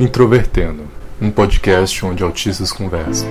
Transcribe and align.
Introvertendo, 0.00 0.84
um 1.20 1.28
podcast 1.28 2.06
onde 2.06 2.22
autistas 2.22 2.70
conversam. 2.70 3.28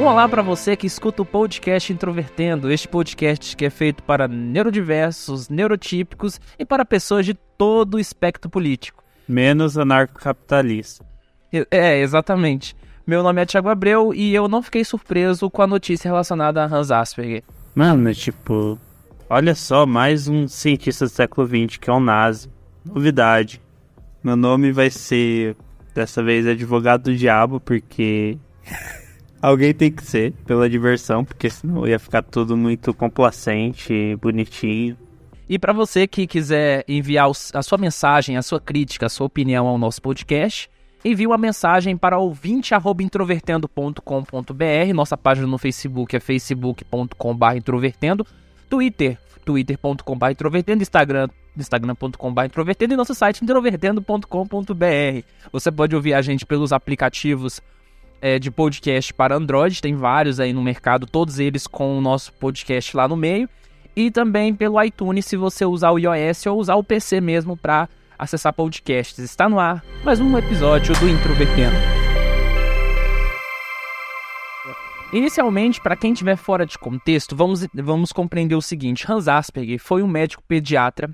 Um 0.00 0.04
olá 0.04 0.26
para 0.26 0.40
você 0.40 0.74
que 0.76 0.86
escuta 0.86 1.20
o 1.20 1.26
podcast 1.26 1.92
Introvertendo, 1.92 2.72
este 2.72 2.88
podcast 2.88 3.54
que 3.54 3.66
é 3.66 3.68
feito 3.68 4.02
para 4.02 4.26
neurodiversos, 4.26 5.50
neurotípicos 5.50 6.40
e 6.58 6.64
para 6.64 6.86
pessoas 6.86 7.26
de 7.26 7.34
todo 7.34 7.96
o 7.96 8.00
espectro 8.00 8.50
político. 8.50 9.04
Menos 9.28 9.76
anarcocapitalista. 9.76 11.04
É, 11.70 12.00
exatamente. 12.00 12.74
Meu 13.06 13.22
nome 13.22 13.42
é 13.42 13.44
Thiago 13.44 13.68
Abreu 13.68 14.14
e 14.14 14.34
eu 14.34 14.48
não 14.48 14.62
fiquei 14.62 14.84
surpreso 14.84 15.50
com 15.50 15.60
a 15.60 15.66
notícia 15.66 16.08
relacionada 16.08 16.64
a 16.64 16.66
Hans 16.66 16.90
Asperger. 16.90 17.44
Mano, 17.74 18.14
tipo, 18.14 18.78
olha 19.28 19.54
só, 19.54 19.84
mais 19.86 20.28
um 20.28 20.48
cientista 20.48 21.04
do 21.04 21.10
século 21.10 21.46
XX 21.46 21.76
que 21.78 21.90
é 21.90 21.92
um 21.92 22.00
nazi. 22.00 22.50
Novidade. 22.84 23.60
Meu 24.22 24.36
nome 24.36 24.70
vai 24.72 24.90
ser, 24.90 25.56
dessa 25.94 26.22
vez, 26.22 26.46
advogado 26.46 27.04
do 27.04 27.16
diabo, 27.16 27.60
porque 27.60 28.38
alguém 29.40 29.72
tem 29.74 29.92
que 29.92 30.04
ser, 30.04 30.32
pela 30.46 30.68
diversão, 30.68 31.24
porque 31.24 31.48
senão 31.50 31.86
ia 31.86 31.98
ficar 31.98 32.22
tudo 32.22 32.56
muito 32.56 32.94
complacente, 32.94 34.16
bonitinho. 34.20 34.96
E 35.48 35.58
para 35.58 35.72
você 35.72 36.06
que 36.06 36.26
quiser 36.26 36.84
enviar 36.86 37.30
a 37.54 37.62
sua 37.62 37.78
mensagem, 37.78 38.36
a 38.36 38.42
sua 38.42 38.60
crítica, 38.60 39.06
a 39.06 39.08
sua 39.08 39.26
opinião 39.26 39.66
ao 39.66 39.78
nosso 39.78 40.02
podcast, 40.02 40.68
envie 41.04 41.26
uma 41.26 41.38
mensagem 41.38 41.96
para 41.96 42.18
ouvinte@introvertendo.com.br. 42.18 44.94
Nossa 44.94 45.16
página 45.16 45.46
no 45.46 45.56
Facebook 45.56 46.14
é 46.14 46.20
facebook.com/introvertendo, 46.20 48.26
Twitter, 48.68 49.16
twitter.com/introvertendo, 49.48 50.82
Instagram, 50.82 51.28
instagram.com/introvertendo 51.56 52.92
e 52.92 52.96
nosso 52.98 53.14
site 53.14 53.42
introvertendo.com.br. 53.42 55.24
Você 55.50 55.72
pode 55.72 55.96
ouvir 55.96 56.12
a 56.12 56.20
gente 56.20 56.44
pelos 56.44 56.70
aplicativos 56.70 57.62
é, 58.20 58.38
de 58.38 58.50
podcast 58.50 59.14
para 59.14 59.34
Android, 59.34 59.80
tem 59.80 59.94
vários 59.94 60.38
aí 60.38 60.52
no 60.52 60.62
mercado, 60.62 61.06
todos 61.06 61.38
eles 61.38 61.66
com 61.66 61.96
o 61.96 62.00
nosso 62.02 62.30
podcast 62.34 62.94
lá 62.94 63.08
no 63.08 63.16
meio 63.16 63.48
e 63.96 64.10
também 64.10 64.54
pelo 64.54 64.82
iTunes 64.82 65.24
se 65.24 65.36
você 65.36 65.64
usar 65.64 65.92
o 65.92 65.98
iOS 65.98 66.44
ou 66.46 66.58
usar 66.58 66.74
o 66.74 66.84
PC 66.84 67.20
mesmo 67.20 67.56
para 67.56 67.88
acessar 68.18 68.52
podcasts. 68.52 69.18
Está 69.18 69.48
no 69.48 69.58
ar 69.58 69.82
mais 70.04 70.20
um 70.20 70.36
episódio 70.36 70.94
do 70.98 71.08
Introvertendo. 71.08 71.97
Inicialmente, 75.12 75.80
para 75.80 75.96
quem 75.96 76.12
estiver 76.12 76.36
fora 76.36 76.66
de 76.66 76.78
contexto, 76.78 77.34
vamos, 77.34 77.66
vamos 77.74 78.12
compreender 78.12 78.54
o 78.54 78.60
seguinte: 78.60 79.10
Hans 79.10 79.26
Asperger 79.26 79.78
foi 79.78 80.02
um 80.02 80.08
médico 80.08 80.42
pediatra 80.46 81.10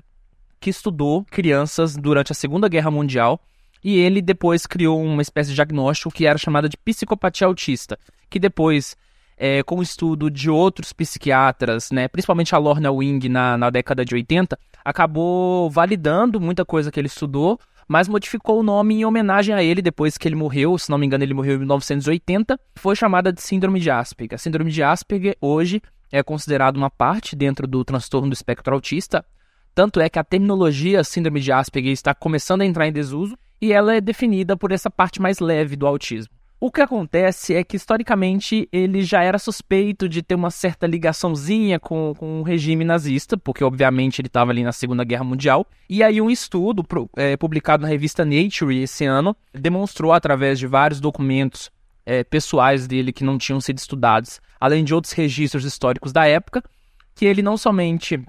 que 0.59 0.69
estudou 0.69 1.23
crianças 1.25 1.95
durante 1.95 2.31
a 2.31 2.35
Segunda 2.35 2.67
Guerra 2.67 2.91
Mundial 2.91 3.39
e 3.81 3.97
ele 3.97 4.21
depois 4.21 4.65
criou 4.65 5.01
uma 5.01 5.21
espécie 5.21 5.51
de 5.51 5.55
diagnóstico 5.55 6.11
que 6.11 6.25
era 6.25 6.37
chamada 6.37 6.67
de 6.67 6.75
psicopatia 6.75 7.47
autista, 7.47 7.97
que 8.29 8.39
depois 8.39 8.97
é, 9.37 9.63
com 9.63 9.77
o 9.77 9.83
estudo 9.83 10.29
de 10.29 10.49
outros 10.49 10.91
psiquiatras, 10.91 11.91
né, 11.91 12.07
principalmente 12.07 12.55
a 12.55 12.57
Lorna 12.57 12.91
Wing 12.91 13.29
na, 13.29 13.57
na 13.57 13.69
década 13.69 14.03
de 14.03 14.15
80, 14.15 14.57
acabou 14.83 15.69
validando 15.69 16.39
muita 16.41 16.65
coisa 16.65 16.91
que 16.91 16.99
ele 16.99 17.07
estudou, 17.07 17.59
mas 17.87 18.07
modificou 18.07 18.59
o 18.59 18.63
nome 18.63 18.95
em 18.95 19.05
homenagem 19.05 19.53
a 19.53 19.63
ele 19.63 19.81
depois 19.81 20.17
que 20.17 20.27
ele 20.27 20.35
morreu, 20.35 20.77
se 20.77 20.89
não 20.89 20.97
me 20.97 21.05
engano 21.05 21.23
ele 21.23 21.33
morreu 21.33 21.55
em 21.55 21.59
1980, 21.59 22.59
foi 22.75 22.95
chamada 22.95 23.31
de 23.31 23.41
Síndrome 23.41 23.79
de 23.79 23.89
Asperger. 23.89 24.35
A 24.35 24.37
Síndrome 24.37 24.71
de 24.71 24.81
Asperger 24.81 25.37
hoje 25.39 25.81
é 26.11 26.23
considerada 26.23 26.77
uma 26.77 26.89
parte 26.89 27.35
dentro 27.35 27.67
do 27.67 27.83
transtorno 27.83 28.29
do 28.29 28.33
espectro 28.33 28.73
autista, 28.73 29.25
tanto 29.73 29.99
é 29.99 30.09
que 30.09 30.19
a 30.19 30.23
terminologia 30.23 31.03
Síndrome 31.03 31.39
de 31.39 31.51
Asperger 31.51 31.91
está 31.91 32.13
começando 32.13 32.61
a 32.61 32.65
entrar 32.65 32.87
em 32.87 32.93
desuso 32.93 33.37
e 33.61 33.71
ela 33.71 33.95
é 33.95 34.01
definida 34.01 34.57
por 34.57 34.71
essa 34.71 34.89
parte 34.89 35.21
mais 35.21 35.39
leve 35.39 35.75
do 35.75 35.87
autismo. 35.87 36.34
O 36.59 36.71
que 36.71 36.81
acontece 36.81 37.53
é 37.53 37.63
que, 37.63 37.75
historicamente, 37.75 38.67
ele 38.71 39.01
já 39.03 39.21
era 39.21 39.37
suspeito 39.37 40.07
de 40.07 40.23
ter 40.23 40.35
uma 40.35 40.49
certa 40.49 40.87
ligaçãozinha 40.87 41.79
com, 41.79 42.13
com 42.17 42.39
o 42.39 42.43
regime 42.43 42.85
nazista, 42.85 43.37
porque, 43.37 43.63
obviamente, 43.63 44.21
ele 44.21 44.27
estava 44.27 44.51
ali 44.51 44.63
na 44.63 44.71
Segunda 44.71 45.03
Guerra 45.03 45.25
Mundial. 45.25 45.67
E 45.89 46.01
aí, 46.01 46.21
um 46.21 46.29
estudo 46.29 46.85
é, 47.17 47.35
publicado 47.35 47.83
na 47.83 47.89
revista 47.89 48.23
Nature 48.23 48.81
esse 48.81 49.05
ano 49.05 49.35
demonstrou, 49.53 50.13
através 50.13 50.57
de 50.57 50.65
vários 50.65 51.01
documentos 51.01 51.69
é, 52.05 52.23
pessoais 52.23 52.87
dele 52.87 53.11
que 53.11 53.23
não 53.23 53.37
tinham 53.37 53.59
sido 53.59 53.77
estudados, 53.77 54.39
além 54.59 54.83
de 54.83 54.93
outros 54.93 55.13
registros 55.13 55.65
históricos 55.65 56.13
da 56.13 56.25
época, 56.25 56.63
que 57.13 57.25
ele 57.25 57.41
não 57.41 57.57
somente 57.57 58.23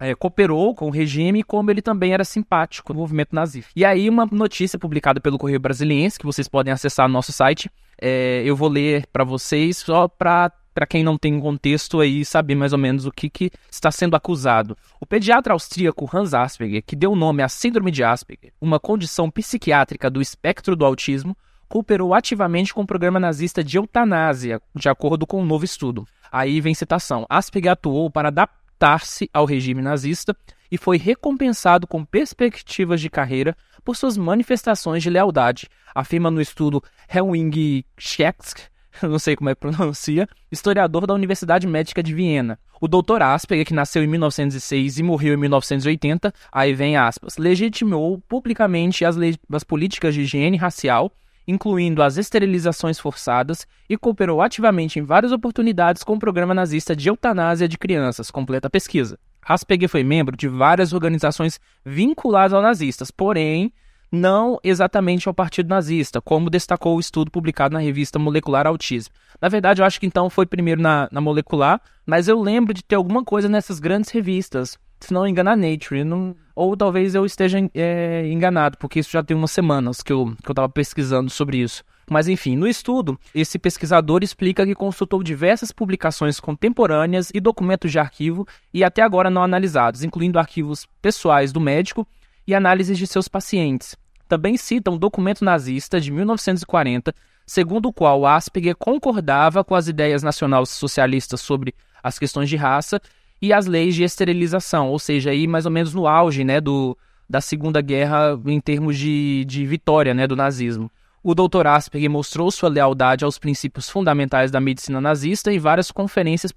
é, 0.00 0.14
cooperou 0.14 0.74
com 0.74 0.86
o 0.86 0.90
regime, 0.90 1.42
como 1.42 1.70
ele 1.70 1.82
também 1.82 2.14
era 2.14 2.24
simpático 2.24 2.94
no 2.94 3.00
movimento 3.00 3.34
nazista. 3.34 3.70
E 3.76 3.84
aí, 3.84 4.08
uma 4.08 4.26
notícia 4.26 4.78
publicada 4.78 5.20
pelo 5.20 5.38
Correio 5.38 5.60
Brasiliense, 5.60 6.18
que 6.18 6.24
vocês 6.24 6.48
podem 6.48 6.72
acessar 6.72 7.06
no 7.06 7.12
nosso 7.12 7.32
site, 7.32 7.70
é, 8.00 8.42
eu 8.44 8.56
vou 8.56 8.68
ler 8.68 9.06
para 9.12 9.22
vocês 9.22 9.76
só 9.76 10.08
para 10.08 10.50
para 10.72 10.86
quem 10.86 11.02
não 11.02 11.18
tem 11.18 11.38
contexto 11.40 12.00
aí 12.00 12.24
saber 12.24 12.54
mais 12.54 12.72
ou 12.72 12.78
menos 12.78 13.04
o 13.04 13.10
que, 13.10 13.28
que 13.28 13.50
está 13.68 13.90
sendo 13.90 14.14
acusado. 14.14 14.78
O 15.00 15.04
pediatra 15.04 15.52
austríaco 15.52 16.08
Hans 16.10 16.32
Asperger, 16.32 16.82
que 16.86 16.94
deu 16.94 17.16
nome 17.16 17.42
à 17.42 17.48
síndrome 17.48 17.90
de 17.90 18.04
Asperger, 18.04 18.52
uma 18.60 18.78
condição 18.78 19.28
psiquiátrica 19.28 20.08
do 20.08 20.22
espectro 20.22 20.76
do 20.76 20.84
autismo, 20.84 21.36
cooperou 21.68 22.14
ativamente 22.14 22.72
com 22.72 22.82
o 22.82 22.86
programa 22.86 23.18
nazista 23.18 23.64
de 23.64 23.78
eutanásia, 23.78 24.62
de 24.74 24.88
acordo 24.88 25.26
com 25.26 25.42
um 25.42 25.44
novo 25.44 25.64
estudo. 25.64 26.06
Aí 26.30 26.60
vem 26.60 26.72
citação. 26.72 27.26
Asperger 27.28 27.72
atuou 27.72 28.08
para 28.08 28.28
adaptar 28.28 28.59
adaptar-se 28.80 29.28
ao 29.32 29.44
regime 29.44 29.82
nazista 29.82 30.34
e 30.72 30.78
foi 30.78 30.96
recompensado 30.96 31.86
com 31.86 32.04
perspectivas 32.04 33.00
de 33.00 33.10
carreira 33.10 33.56
por 33.84 33.96
suas 33.96 34.16
manifestações 34.16 35.02
de 35.02 35.10
lealdade, 35.10 35.68
afirma 35.94 36.30
no 36.30 36.40
estudo 36.40 36.82
Helwing 37.12 37.84
Scheck, 37.98 38.62
não 39.02 39.18
sei 39.18 39.36
como 39.36 39.50
é 39.50 39.54
que 39.54 39.60
pronuncia, 39.60 40.28
historiador 40.50 41.06
da 41.06 41.14
Universidade 41.14 41.66
Médica 41.66 42.02
de 42.02 42.14
Viena. 42.14 42.58
O 42.80 42.88
Dr. 42.88 43.22
Asperger, 43.22 43.66
que 43.66 43.74
nasceu 43.74 44.02
em 44.02 44.06
1906 44.06 44.98
e 44.98 45.02
morreu 45.02 45.34
em 45.34 45.36
1980, 45.36 46.32
aí 46.50 46.72
vem 46.72 46.96
aspas, 46.96 47.36
legitimou 47.36 48.18
publicamente 48.26 49.04
as, 49.04 49.16
as 49.52 49.64
políticas 49.64 50.14
de 50.14 50.22
higiene 50.22 50.56
racial 50.56 51.12
incluindo 51.46 52.02
as 52.02 52.16
esterilizações 52.16 52.98
forçadas, 52.98 53.66
e 53.88 53.96
cooperou 53.96 54.40
ativamente 54.40 54.98
em 54.98 55.02
várias 55.02 55.32
oportunidades 55.32 56.02
com 56.02 56.14
o 56.14 56.18
programa 56.18 56.54
nazista 56.54 56.94
de 56.94 57.08
eutanásia 57.08 57.68
de 57.68 57.78
crianças, 57.78 58.30
completa 58.30 58.68
a 58.68 58.70
pesquisa. 58.70 59.18
Asperger 59.42 59.88
foi 59.88 60.04
membro 60.04 60.36
de 60.36 60.48
várias 60.48 60.92
organizações 60.92 61.58
vinculadas 61.84 62.52
aos 62.52 62.62
nazistas, 62.62 63.10
porém 63.10 63.72
não 64.12 64.58
exatamente 64.62 65.28
ao 65.28 65.34
Partido 65.34 65.68
Nazista, 65.68 66.20
como 66.20 66.50
destacou 66.50 66.96
o 66.96 67.00
estudo 67.00 67.30
publicado 67.30 67.74
na 67.74 67.80
revista 67.80 68.18
Molecular 68.18 68.66
Autismo. 68.66 69.14
Na 69.40 69.48
verdade, 69.48 69.80
eu 69.80 69.86
acho 69.86 70.00
que 70.00 70.06
então 70.06 70.28
foi 70.28 70.46
primeiro 70.46 70.82
na, 70.82 71.08
na 71.12 71.20
Molecular, 71.20 71.80
mas 72.04 72.26
eu 72.26 72.40
lembro 72.40 72.74
de 72.74 72.82
ter 72.82 72.96
alguma 72.96 73.24
coisa 73.24 73.48
nessas 73.48 73.78
grandes 73.78 74.10
revistas 74.10 74.78
se 75.00 75.12
não 75.12 75.26
engano, 75.26 75.50
a 75.50 75.56
Nature. 75.56 76.04
Não... 76.04 76.36
Ou 76.60 76.76
talvez 76.76 77.14
eu 77.14 77.24
esteja 77.24 77.58
é, 77.72 78.28
enganado, 78.30 78.76
porque 78.76 79.00
isso 79.00 79.10
já 79.10 79.22
tem 79.22 79.34
umas 79.34 79.50
semanas 79.50 80.02
que 80.02 80.12
eu, 80.12 80.36
eu 80.46 80.68
pesquisando 80.68 81.30
sobre 81.30 81.56
isso. 81.56 81.82
Mas 82.10 82.28
enfim, 82.28 82.54
no 82.54 82.68
estudo, 82.68 83.18
esse 83.34 83.58
pesquisador 83.58 84.22
explica 84.22 84.66
que 84.66 84.74
consultou 84.74 85.22
diversas 85.22 85.72
publicações 85.72 86.38
contemporâneas 86.38 87.30
e 87.32 87.40
documentos 87.40 87.90
de 87.90 87.98
arquivo 87.98 88.46
e 88.74 88.84
até 88.84 89.00
agora 89.00 89.30
não 89.30 89.42
analisados, 89.42 90.04
incluindo 90.04 90.38
arquivos 90.38 90.86
pessoais 91.00 91.50
do 91.50 91.62
médico 91.62 92.06
e 92.46 92.54
análises 92.54 92.98
de 92.98 93.06
seus 93.06 93.26
pacientes. 93.26 93.96
Também 94.28 94.58
cita 94.58 94.90
um 94.90 94.98
documento 94.98 95.42
nazista 95.42 95.98
de 95.98 96.12
1940, 96.12 97.14
segundo 97.46 97.88
o 97.88 97.92
qual 97.92 98.26
Asperger 98.26 98.76
concordava 98.76 99.64
com 99.64 99.74
as 99.74 99.88
ideias 99.88 100.22
nacional-socialistas 100.22 101.40
sobre 101.40 101.74
as 102.02 102.18
questões 102.18 102.50
de 102.50 102.56
raça 102.56 103.00
e 103.40 103.52
as 103.52 103.66
leis 103.66 103.94
de 103.94 104.02
esterilização, 104.02 104.88
ou 104.88 104.98
seja, 104.98 105.30
aí 105.30 105.46
mais 105.46 105.64
ou 105.64 105.72
menos 105.72 105.94
no 105.94 106.06
auge 106.06 106.44
né, 106.44 106.60
do, 106.60 106.96
da 107.28 107.40
Segunda 107.40 107.80
Guerra 107.80 108.38
em 108.46 108.60
termos 108.60 108.98
de, 108.98 109.44
de 109.46 109.64
vitória 109.64 110.12
né, 110.12 110.26
do 110.26 110.36
nazismo. 110.36 110.90
O 111.22 111.34
Dr. 111.34 111.66
Asperger 111.66 112.10
mostrou 112.10 112.50
sua 112.50 112.68
lealdade 112.68 113.24
aos 113.24 113.38
princípios 113.38 113.88
fundamentais 113.90 114.50
da 114.50 114.60
medicina 114.60 115.00
nazista 115.00 115.52
em 115.52 115.58
várias 115.58 115.90
conferências, 115.90 116.52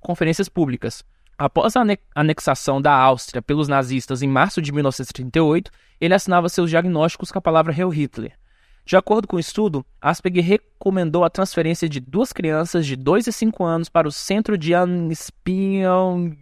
conferências 0.00 0.48
públicas. 0.48 1.04
Após 1.38 1.74
a 1.76 1.84
anexação 2.14 2.80
da 2.80 2.92
Áustria 2.92 3.40
pelos 3.40 3.68
nazistas 3.68 4.22
em 4.22 4.28
março 4.28 4.60
de 4.60 4.72
1938, 4.72 5.70
ele 6.00 6.14
assinava 6.14 6.48
seus 6.48 6.68
diagnósticos 6.68 7.30
com 7.30 7.38
a 7.38 7.42
palavra 7.42 7.72
Heil 7.72 7.88
Hitler. 7.88 8.32
De 8.84 8.96
acordo 8.96 9.28
com 9.28 9.36
o 9.36 9.40
estudo, 9.40 9.86
Asperger 10.00 10.44
recomendou 10.44 11.24
a 11.24 11.30
transferência 11.30 11.88
de 11.88 12.00
duas 12.00 12.32
crianças 12.32 12.84
de 12.84 12.96
2 12.96 13.28
e 13.28 13.32
5 13.32 13.64
anos 13.64 13.88
para 13.88 14.08
o 14.08 14.12
centro 14.12 14.58
de 14.58 14.74
Anspielgund, 14.74 16.36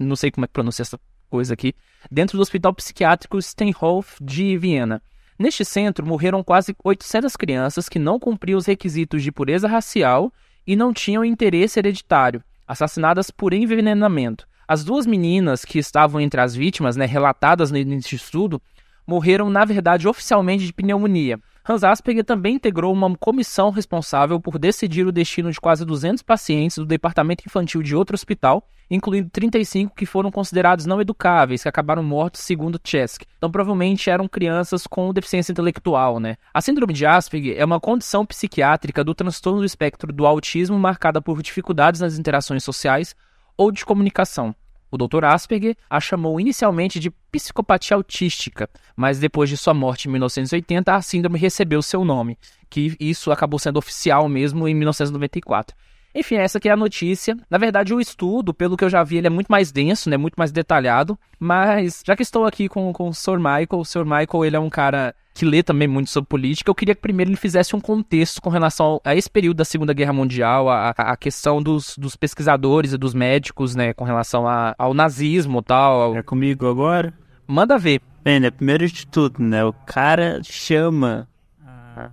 não 0.00 0.14
sei 0.14 0.30
como 0.30 0.44
é 0.44 0.48
que 0.48 0.52
pronuncia 0.52 0.82
essa 0.82 1.00
coisa 1.30 1.54
aqui, 1.54 1.74
dentro 2.10 2.36
do 2.36 2.42
hospital 2.42 2.74
psiquiátrico 2.74 3.40
Steinhof 3.40 4.22
de 4.22 4.58
Viena. 4.58 5.02
Neste 5.38 5.64
centro 5.64 6.06
morreram 6.06 6.44
quase 6.44 6.76
800 6.84 7.34
crianças 7.36 7.88
que 7.88 7.98
não 7.98 8.20
cumpriam 8.20 8.58
os 8.58 8.66
requisitos 8.66 9.22
de 9.22 9.32
pureza 9.32 9.66
racial 9.66 10.30
e 10.66 10.76
não 10.76 10.92
tinham 10.92 11.24
interesse 11.24 11.80
hereditário, 11.80 12.44
assassinadas 12.68 13.30
por 13.30 13.54
envenenamento. 13.54 14.46
As 14.68 14.84
duas 14.84 15.06
meninas 15.06 15.64
que 15.64 15.78
estavam 15.78 16.20
entre 16.20 16.40
as 16.40 16.54
vítimas, 16.54 16.96
né, 16.96 17.06
relatadas 17.06 17.70
nesse 17.70 18.14
estudo, 18.14 18.60
morreram, 19.06 19.50
na 19.50 19.64
verdade, 19.64 20.06
oficialmente 20.06 20.66
de 20.66 20.72
pneumonia. 20.72 21.40
Hans 21.68 21.84
Asperger 21.84 22.24
também 22.24 22.56
integrou 22.56 22.92
uma 22.92 23.16
comissão 23.16 23.70
responsável 23.70 24.40
por 24.40 24.58
decidir 24.58 25.06
o 25.06 25.12
destino 25.12 25.52
de 25.52 25.60
quase 25.60 25.84
200 25.84 26.20
pacientes 26.22 26.76
do 26.76 26.84
departamento 26.84 27.44
infantil 27.46 27.82
de 27.82 27.94
outro 27.94 28.14
hospital, 28.14 28.66
incluindo 28.90 29.30
35 29.30 29.94
que 29.94 30.04
foram 30.04 30.30
considerados 30.30 30.86
não 30.86 31.00
educáveis, 31.00 31.62
que 31.62 31.68
acabaram 31.68 32.02
mortos 32.02 32.40
segundo 32.40 32.80
Chesky. 32.82 33.26
Então, 33.38 33.50
provavelmente 33.50 34.10
eram 34.10 34.26
crianças 34.26 34.88
com 34.88 35.12
deficiência 35.12 35.52
intelectual, 35.52 36.18
né? 36.18 36.36
A 36.52 36.60
síndrome 36.60 36.92
de 36.92 37.06
Asperger 37.06 37.56
é 37.56 37.64
uma 37.64 37.78
condição 37.78 38.26
psiquiátrica 38.26 39.04
do 39.04 39.14
transtorno 39.14 39.60
do 39.60 39.66
espectro 39.66 40.12
do 40.12 40.26
autismo 40.26 40.78
marcada 40.78 41.22
por 41.22 41.40
dificuldades 41.42 42.00
nas 42.00 42.18
interações 42.18 42.64
sociais 42.64 43.14
ou 43.56 43.70
de 43.70 43.84
comunicação. 43.84 44.52
O 44.92 44.98
Dr. 44.98 45.24
Asperger 45.24 45.74
a 45.88 45.98
chamou 45.98 46.38
inicialmente 46.38 47.00
de 47.00 47.10
psicopatia 47.10 47.96
autística, 47.96 48.68
mas 48.94 49.18
depois 49.18 49.48
de 49.48 49.56
sua 49.56 49.72
morte 49.72 50.06
em 50.06 50.10
1980, 50.10 50.94
a 50.94 51.00
síndrome 51.00 51.38
recebeu 51.38 51.80
seu 51.80 52.04
nome, 52.04 52.38
que 52.68 52.94
isso 53.00 53.32
acabou 53.32 53.58
sendo 53.58 53.78
oficial 53.78 54.28
mesmo 54.28 54.68
em 54.68 54.74
1994. 54.74 55.74
Enfim, 56.14 56.34
essa 56.34 56.58
aqui 56.58 56.68
é 56.68 56.72
a 56.72 56.76
notícia. 56.76 57.34
Na 57.48 57.56
verdade, 57.56 57.94
o 57.94 58.00
estudo, 58.00 58.52
pelo 58.52 58.76
que 58.76 58.84
eu 58.84 58.90
já 58.90 59.02
vi, 59.02 59.16
ele 59.16 59.28
é 59.28 59.30
muito 59.30 59.48
mais 59.48 59.72
denso, 59.72 60.10
né? 60.10 60.18
Muito 60.18 60.34
mais 60.34 60.52
detalhado. 60.52 61.18
Mas, 61.40 62.02
já 62.06 62.14
que 62.14 62.22
estou 62.22 62.44
aqui 62.44 62.68
com, 62.68 62.92
com 62.92 63.08
o 63.08 63.14
Sr. 63.14 63.38
Michael, 63.38 63.66
o 63.70 63.84
Sr. 63.84 64.04
Michael, 64.04 64.44
ele 64.44 64.56
é 64.56 64.60
um 64.60 64.68
cara 64.68 65.14
que 65.34 65.44
lê 65.44 65.62
também 65.62 65.88
muito 65.88 66.10
sobre 66.10 66.28
política, 66.28 66.70
eu 66.70 66.74
queria 66.74 66.94
que 66.94 67.00
primeiro 67.00 67.30
ele 67.30 67.36
fizesse 67.36 67.74
um 67.74 67.80
contexto 67.80 68.40
com 68.40 68.50
relação 68.50 69.00
a 69.04 69.14
esse 69.16 69.30
período 69.30 69.58
da 69.58 69.64
Segunda 69.64 69.92
Guerra 69.92 70.12
Mundial, 70.12 70.68
a, 70.68 70.90
a 70.90 71.16
questão 71.16 71.62
dos, 71.62 71.96
dos 71.96 72.16
pesquisadores 72.16 72.92
e 72.92 72.98
dos 72.98 73.14
médicos, 73.14 73.74
né, 73.74 73.92
com 73.94 74.04
relação 74.04 74.46
a, 74.46 74.74
ao 74.78 74.92
nazismo 74.92 75.60
e 75.60 75.62
tal. 75.62 76.00
Ao... 76.00 76.16
É 76.16 76.22
comigo 76.22 76.66
agora? 76.66 77.14
Manda 77.46 77.78
ver. 77.78 78.00
Bem, 78.22 78.40
né, 78.40 78.50
primeiro 78.50 78.86
de 78.86 79.06
tudo, 79.06 79.42
né, 79.42 79.64
o 79.64 79.72
cara 79.72 80.40
chama 80.42 81.28
a 81.66 82.10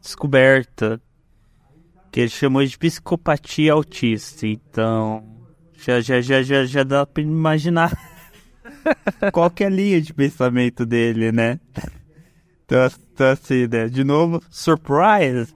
descoberta 0.00 1.00
que 2.10 2.20
ele 2.20 2.30
chamou 2.30 2.64
de 2.64 2.76
psicopatia 2.76 3.72
autista. 3.72 4.46
Então, 4.46 5.24
já, 5.78 6.00
já, 6.00 6.20
já, 6.20 6.42
já, 6.42 6.64
já 6.64 6.82
dá 6.82 7.06
pra 7.06 7.22
imaginar 7.22 7.92
qual 9.32 9.50
que 9.50 9.64
é 9.64 9.66
a 9.66 9.70
linha 9.70 10.00
de 10.00 10.12
pensamento 10.12 10.84
dele, 10.84 11.32
né? 11.32 11.58
Então, 12.72 12.90
então 13.12 13.26
assim? 13.28 13.68
De 13.90 14.02
novo, 14.02 14.42
surprise! 14.48 15.54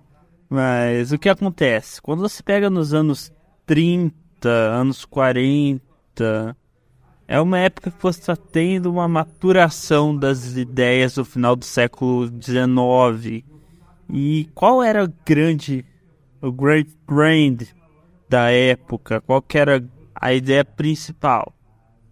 Mas 0.50 1.12
o 1.12 1.18
que 1.18 1.30
acontece? 1.30 2.00
Quando 2.02 2.20
você 2.20 2.42
pega 2.42 2.68
nos 2.68 2.92
anos 2.92 3.32
30, 3.64 4.14
anos 4.48 5.06
40, 5.06 6.54
é 7.26 7.40
uma 7.40 7.58
época 7.58 7.90
que 7.90 8.02
você 8.02 8.20
está 8.20 8.36
tendo 8.36 8.92
uma 8.92 9.08
maturação 9.08 10.14
das 10.14 10.56
ideias 10.58 11.14
do 11.14 11.24
final 11.24 11.56
do 11.56 11.64
século 11.64 12.26
XIX. 12.26 13.42
E 14.10 14.48
qual 14.54 14.82
era 14.82 15.04
a 15.04 15.12
grande 15.24 15.86
o 16.42 16.52
Great 16.52 16.94
Brand 17.06 17.62
da 18.28 18.50
época, 18.50 19.22
qual 19.22 19.42
era 19.54 19.82
a 20.14 20.34
ideia 20.34 20.64
principal? 20.66 21.50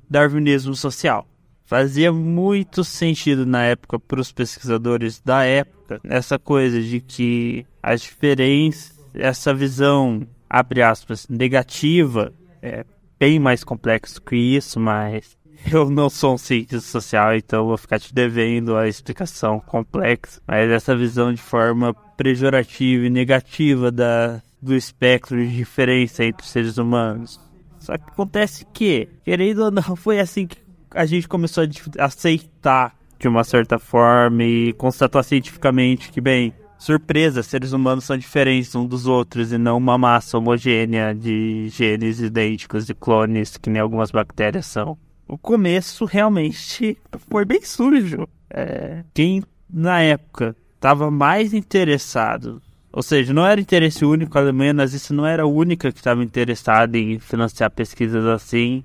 Darwinismo 0.08 0.74
social. 0.74 1.26
Fazia 1.64 2.12
muito 2.12 2.84
sentido 2.84 3.46
na 3.46 3.64
época 3.64 3.98
para 3.98 4.20
os 4.20 4.30
pesquisadores 4.30 5.20
da 5.20 5.44
época 5.44 6.00
essa 6.04 6.38
coisa 6.38 6.80
de 6.80 7.00
que 7.00 7.66
as 7.82 8.02
diferenças, 8.02 8.98
essa 9.14 9.54
visão, 9.54 10.26
abre 10.48 10.82
aspas, 10.82 11.26
negativa, 11.28 12.32
é 12.62 12.84
bem 13.18 13.38
mais 13.38 13.62
complexo 13.64 14.20
que 14.20 14.36
isso, 14.36 14.78
mas 14.80 15.36
eu 15.72 15.88
não 15.90 16.10
sou 16.10 16.34
um 16.34 16.38
cientista 16.38 16.80
social, 16.80 17.34
então 17.34 17.66
vou 17.66 17.78
ficar 17.78 17.98
te 17.98 18.14
devendo 18.14 18.76
a 18.76 18.88
explicação 18.88 19.60
complexa. 19.60 20.40
Mas 20.46 20.70
essa 20.70 20.96
visão 20.96 21.32
de 21.32 21.40
forma 21.40 21.94
pejorativa 22.16 23.06
e 23.06 23.10
negativa 23.10 23.90
da, 23.90 24.42
do 24.60 24.74
espectro 24.74 25.36
de 25.36 25.56
diferença 25.56 26.24
entre 26.24 26.44
os 26.44 26.50
seres 26.50 26.76
humanos. 26.76 27.40
Só 27.78 27.96
que 27.98 28.10
acontece 28.10 28.66
que, 28.72 29.08
querendo 29.24 29.64
ou 29.64 29.70
não, 29.70 29.94
foi 29.94 30.18
assim 30.18 30.46
que 30.46 30.56
a 30.94 31.04
gente 31.06 31.28
começou 31.28 31.64
a 31.64 32.04
aceitar 32.04 32.94
de 33.18 33.28
uma 33.28 33.44
certa 33.44 33.78
forma 33.78 34.42
e 34.44 34.72
constatar 34.74 35.24
cientificamente 35.24 36.10
que, 36.10 36.20
bem, 36.20 36.52
surpresa, 36.78 37.42
seres 37.42 37.72
humanos 37.72 38.04
são 38.04 38.16
diferentes 38.16 38.74
uns 38.74 38.88
dos 38.88 39.06
outros 39.06 39.52
e 39.52 39.58
não 39.58 39.76
uma 39.78 39.98
massa 39.98 40.38
homogênea 40.38 41.14
de 41.14 41.68
genes 41.70 42.20
idênticos 42.20 42.86
de 42.86 42.94
clones 42.94 43.56
que 43.56 43.70
nem 43.70 43.80
algumas 43.80 44.10
bactérias 44.10 44.66
são 44.66 44.98
o 45.26 45.38
começo 45.38 46.04
realmente 46.04 46.98
foi 47.30 47.44
bem 47.44 47.62
sujo. 47.62 48.28
É, 48.50 49.04
quem 49.12 49.42
na 49.68 50.00
época 50.00 50.54
estava 50.74 51.10
mais 51.10 51.54
interessado, 51.54 52.62
ou 52.92 53.02
seja, 53.02 53.32
não 53.32 53.44
era 53.46 53.60
interesse 53.60 54.04
único, 54.04 54.36
a 54.36 54.40
Alemanha 54.40 54.72
nazista 54.72 55.14
não 55.14 55.26
era 55.26 55.42
a 55.42 55.46
única 55.46 55.90
que 55.90 55.98
estava 55.98 56.22
interessada 56.22 56.96
em 56.98 57.18
financiar 57.18 57.70
pesquisas 57.70 58.24
assim, 58.26 58.84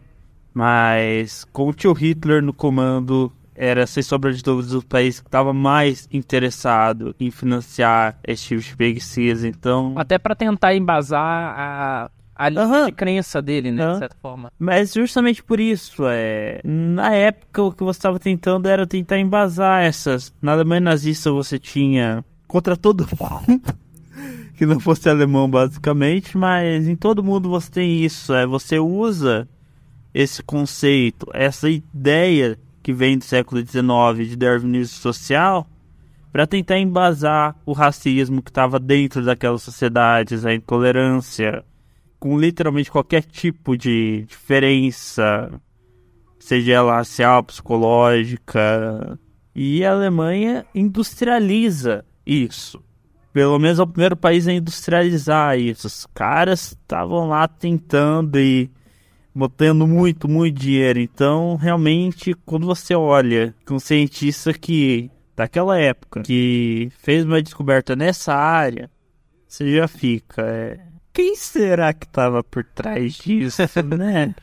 mas 0.53 1.45
com 1.45 1.69
o 1.69 1.73
tio 1.73 1.93
Hitler 1.93 2.41
no 2.41 2.53
comando, 2.53 3.31
era, 3.55 3.85
sem 3.85 4.01
sombra 4.01 4.31
de 4.31 4.41
dúvidas, 4.41 4.73
o 4.73 4.85
país 4.85 5.19
que 5.19 5.27
estava 5.27 5.51
mais 5.51 6.07
interessado 6.11 7.13
em 7.19 7.29
financiar 7.29 8.17
esse 8.25 8.57
tipo 8.57 8.77
de 8.77 9.47
então... 9.47 9.93
Até 9.97 10.17
para 10.17 10.33
tentar 10.33 10.73
embasar 10.73 11.19
a, 11.21 12.11
a 12.33 12.47
uhum. 12.47 12.89
crença 12.93 13.41
dele, 13.41 13.69
né, 13.69 13.85
uhum. 13.85 13.93
de 13.93 13.99
certa 13.99 14.15
forma. 14.21 14.49
Mas 14.57 14.93
justamente 14.93 15.43
por 15.43 15.59
isso, 15.59 16.03
é... 16.07 16.61
na 16.63 17.13
época 17.13 17.61
o 17.61 17.73
que 17.73 17.83
você 17.83 17.97
estava 17.97 18.17
tentando 18.17 18.69
era 18.69 18.87
tentar 18.87 19.19
embasar 19.19 19.83
essas. 19.83 20.33
Nada 20.41 20.63
mais 20.63 20.81
nazista 20.81 21.29
você 21.29 21.59
tinha 21.59 22.23
contra 22.47 22.77
todo 22.77 23.05
mundo. 23.19 23.61
que 24.57 24.65
não 24.65 24.79
fosse 24.79 25.09
alemão, 25.09 25.49
basicamente, 25.49 26.37
mas 26.37 26.87
em 26.87 26.95
todo 26.95 27.23
mundo 27.23 27.49
você 27.49 27.69
tem 27.69 28.05
isso. 28.05 28.33
É, 28.33 28.47
você 28.47 28.79
usa 28.79 29.45
esse 30.13 30.41
conceito, 30.43 31.27
essa 31.33 31.69
ideia 31.69 32.57
que 32.81 32.93
vem 32.93 33.17
do 33.17 33.23
século 33.23 33.61
XIX 33.61 34.27
de 34.27 34.35
darwinismo 34.35 34.97
social 34.97 35.67
para 36.31 36.47
tentar 36.47 36.79
embasar 36.79 37.55
o 37.65 37.73
racismo 37.73 38.41
que 38.41 38.51
estava 38.51 38.79
dentro 38.79 39.23
daquelas 39.23 39.63
sociedades, 39.63 40.45
a 40.45 40.53
intolerância, 40.53 41.63
com 42.19 42.37
literalmente 42.39 42.91
qualquer 42.91 43.23
tipo 43.23 43.77
de 43.77 44.25
diferença, 44.27 45.51
seja 46.39 46.73
ela 46.73 46.95
racial, 46.95 47.43
psicológica. 47.43 49.19
E 49.55 49.83
a 49.83 49.91
Alemanha 49.91 50.65
industrializa 50.73 52.05
isso. 52.25 52.83
Pelo 53.33 53.57
menos 53.59 53.79
é 53.79 53.83
o 53.83 53.87
primeiro 53.87 54.17
país 54.17 54.47
a 54.47 54.53
industrializar 54.53 55.57
isso. 55.57 55.87
Os 55.87 56.05
caras 56.07 56.71
estavam 56.71 57.27
lá 57.27 57.47
tentando 57.47 58.39
e 58.39 58.69
botando 59.39 59.87
muito, 59.87 60.27
muito 60.27 60.59
dinheiro. 60.59 60.99
Então, 60.99 61.55
realmente, 61.55 62.33
quando 62.45 62.67
você 62.67 62.93
olha 62.93 63.55
com 63.65 63.75
um 63.75 63.79
cientista 63.79 64.53
que 64.53 65.09
daquela 65.35 65.79
época 65.79 66.21
que 66.21 66.91
fez 66.99 67.23
uma 67.23 67.41
descoberta 67.41 67.95
nessa 67.95 68.35
área, 68.35 68.91
você 69.47 69.77
já 69.77 69.87
fica. 69.87 70.41
É, 70.41 70.79
quem 71.13 71.35
será 71.37 71.93
que 71.93 72.05
estava 72.05 72.43
por 72.43 72.65
trás 72.65 73.13
disso, 73.13 73.61
né? 73.97 74.35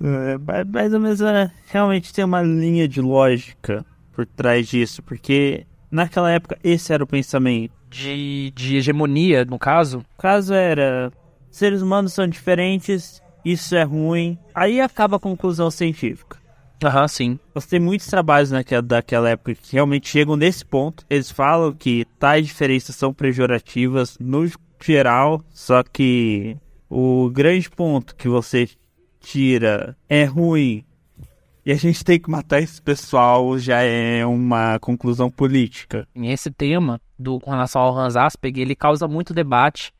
é, 0.00 0.64
mais 0.64 0.94
ou 0.94 1.00
menos 1.00 1.20
é, 1.20 1.50
realmente 1.66 2.12
tem 2.12 2.24
uma 2.24 2.42
linha 2.42 2.86
de 2.86 3.00
lógica 3.00 3.84
por 4.12 4.24
trás 4.24 4.68
disso, 4.68 5.02
porque 5.02 5.66
naquela 5.90 6.30
época 6.30 6.56
esse 6.62 6.92
era 6.92 7.02
o 7.02 7.08
pensamento. 7.08 7.74
De, 7.90 8.52
de 8.54 8.76
hegemonia, 8.76 9.44
no 9.44 9.58
caso? 9.58 10.04
O 10.16 10.20
caso 10.20 10.52
era: 10.52 11.12
seres 11.50 11.82
humanos 11.82 12.12
são 12.12 12.26
diferentes, 12.26 13.22
isso 13.44 13.74
é 13.74 13.82
ruim. 13.82 14.38
Aí 14.54 14.80
acaba 14.80 15.16
a 15.16 15.20
conclusão 15.20 15.70
científica. 15.70 16.38
Aham, 16.82 17.08
sim. 17.08 17.38
Você 17.54 17.68
tem 17.68 17.80
muitos 17.80 18.06
trabalhos 18.06 18.50
naquela, 18.50 18.82
daquela 18.82 19.30
época 19.30 19.54
que 19.54 19.72
realmente 19.72 20.08
chegam 20.08 20.36
nesse 20.36 20.64
ponto. 20.64 21.04
Eles 21.08 21.30
falam 21.30 21.72
que 21.72 22.04
tais 22.18 22.46
diferenças 22.46 22.96
são 22.96 23.12
pejorativas 23.12 24.18
no 24.20 24.50
geral, 24.82 25.42
só 25.50 25.82
que 25.82 26.56
o 26.90 27.30
grande 27.30 27.70
ponto 27.70 28.14
que 28.14 28.28
você 28.28 28.68
tira 29.20 29.96
é 30.08 30.24
ruim 30.24 30.84
e 31.66 31.72
a 31.72 31.76
gente 31.76 32.04
tem 32.04 32.20
que 32.20 32.30
matar 32.30 32.60
esse 32.60 32.80
pessoal 32.80 33.58
já 33.58 33.80
é 33.80 34.24
uma 34.26 34.78
conclusão 34.78 35.30
política. 35.30 36.06
Esse 36.14 36.50
tema 36.50 37.00
do 37.18 37.40
com 37.40 37.50
relação 37.50 37.80
ao 37.80 37.96
Hans 37.96 38.16
Asperger, 38.16 38.62
ele 38.62 38.76
causa 38.76 39.08
muito 39.08 39.32
debate 39.32 39.90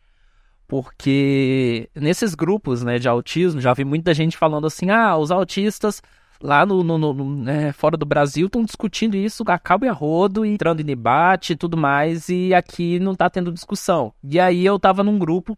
porque 0.66 1.88
nesses 1.94 2.34
grupos 2.34 2.82
né, 2.82 2.98
de 2.98 3.08
autismo 3.08 3.60
já 3.60 3.72
vi 3.74 3.84
muita 3.84 4.14
gente 4.14 4.36
falando 4.36 4.66
assim, 4.66 4.90
ah, 4.90 5.16
os 5.16 5.30
autistas 5.30 6.02
lá 6.40 6.66
no, 6.66 6.82
no, 6.82 6.98
no 6.98 7.36
né, 7.42 7.72
fora 7.72 7.96
do 7.96 8.04
Brasil 8.06 8.46
estão 8.46 8.64
discutindo 8.64 9.16
isso 9.16 9.44
a 9.46 9.58
cabo 9.58 9.84
e 9.84 9.88
a 9.88 9.92
rodo, 9.92 10.44
entrando 10.44 10.80
em 10.80 10.84
debate 10.84 11.52
e 11.52 11.56
tudo 11.56 11.76
mais, 11.76 12.28
e 12.28 12.52
aqui 12.52 12.98
não 12.98 13.14
tá 13.14 13.30
tendo 13.30 13.52
discussão. 13.52 14.12
E 14.22 14.40
aí 14.40 14.64
eu 14.64 14.78
tava 14.78 15.02
num 15.02 15.18
grupo 15.18 15.56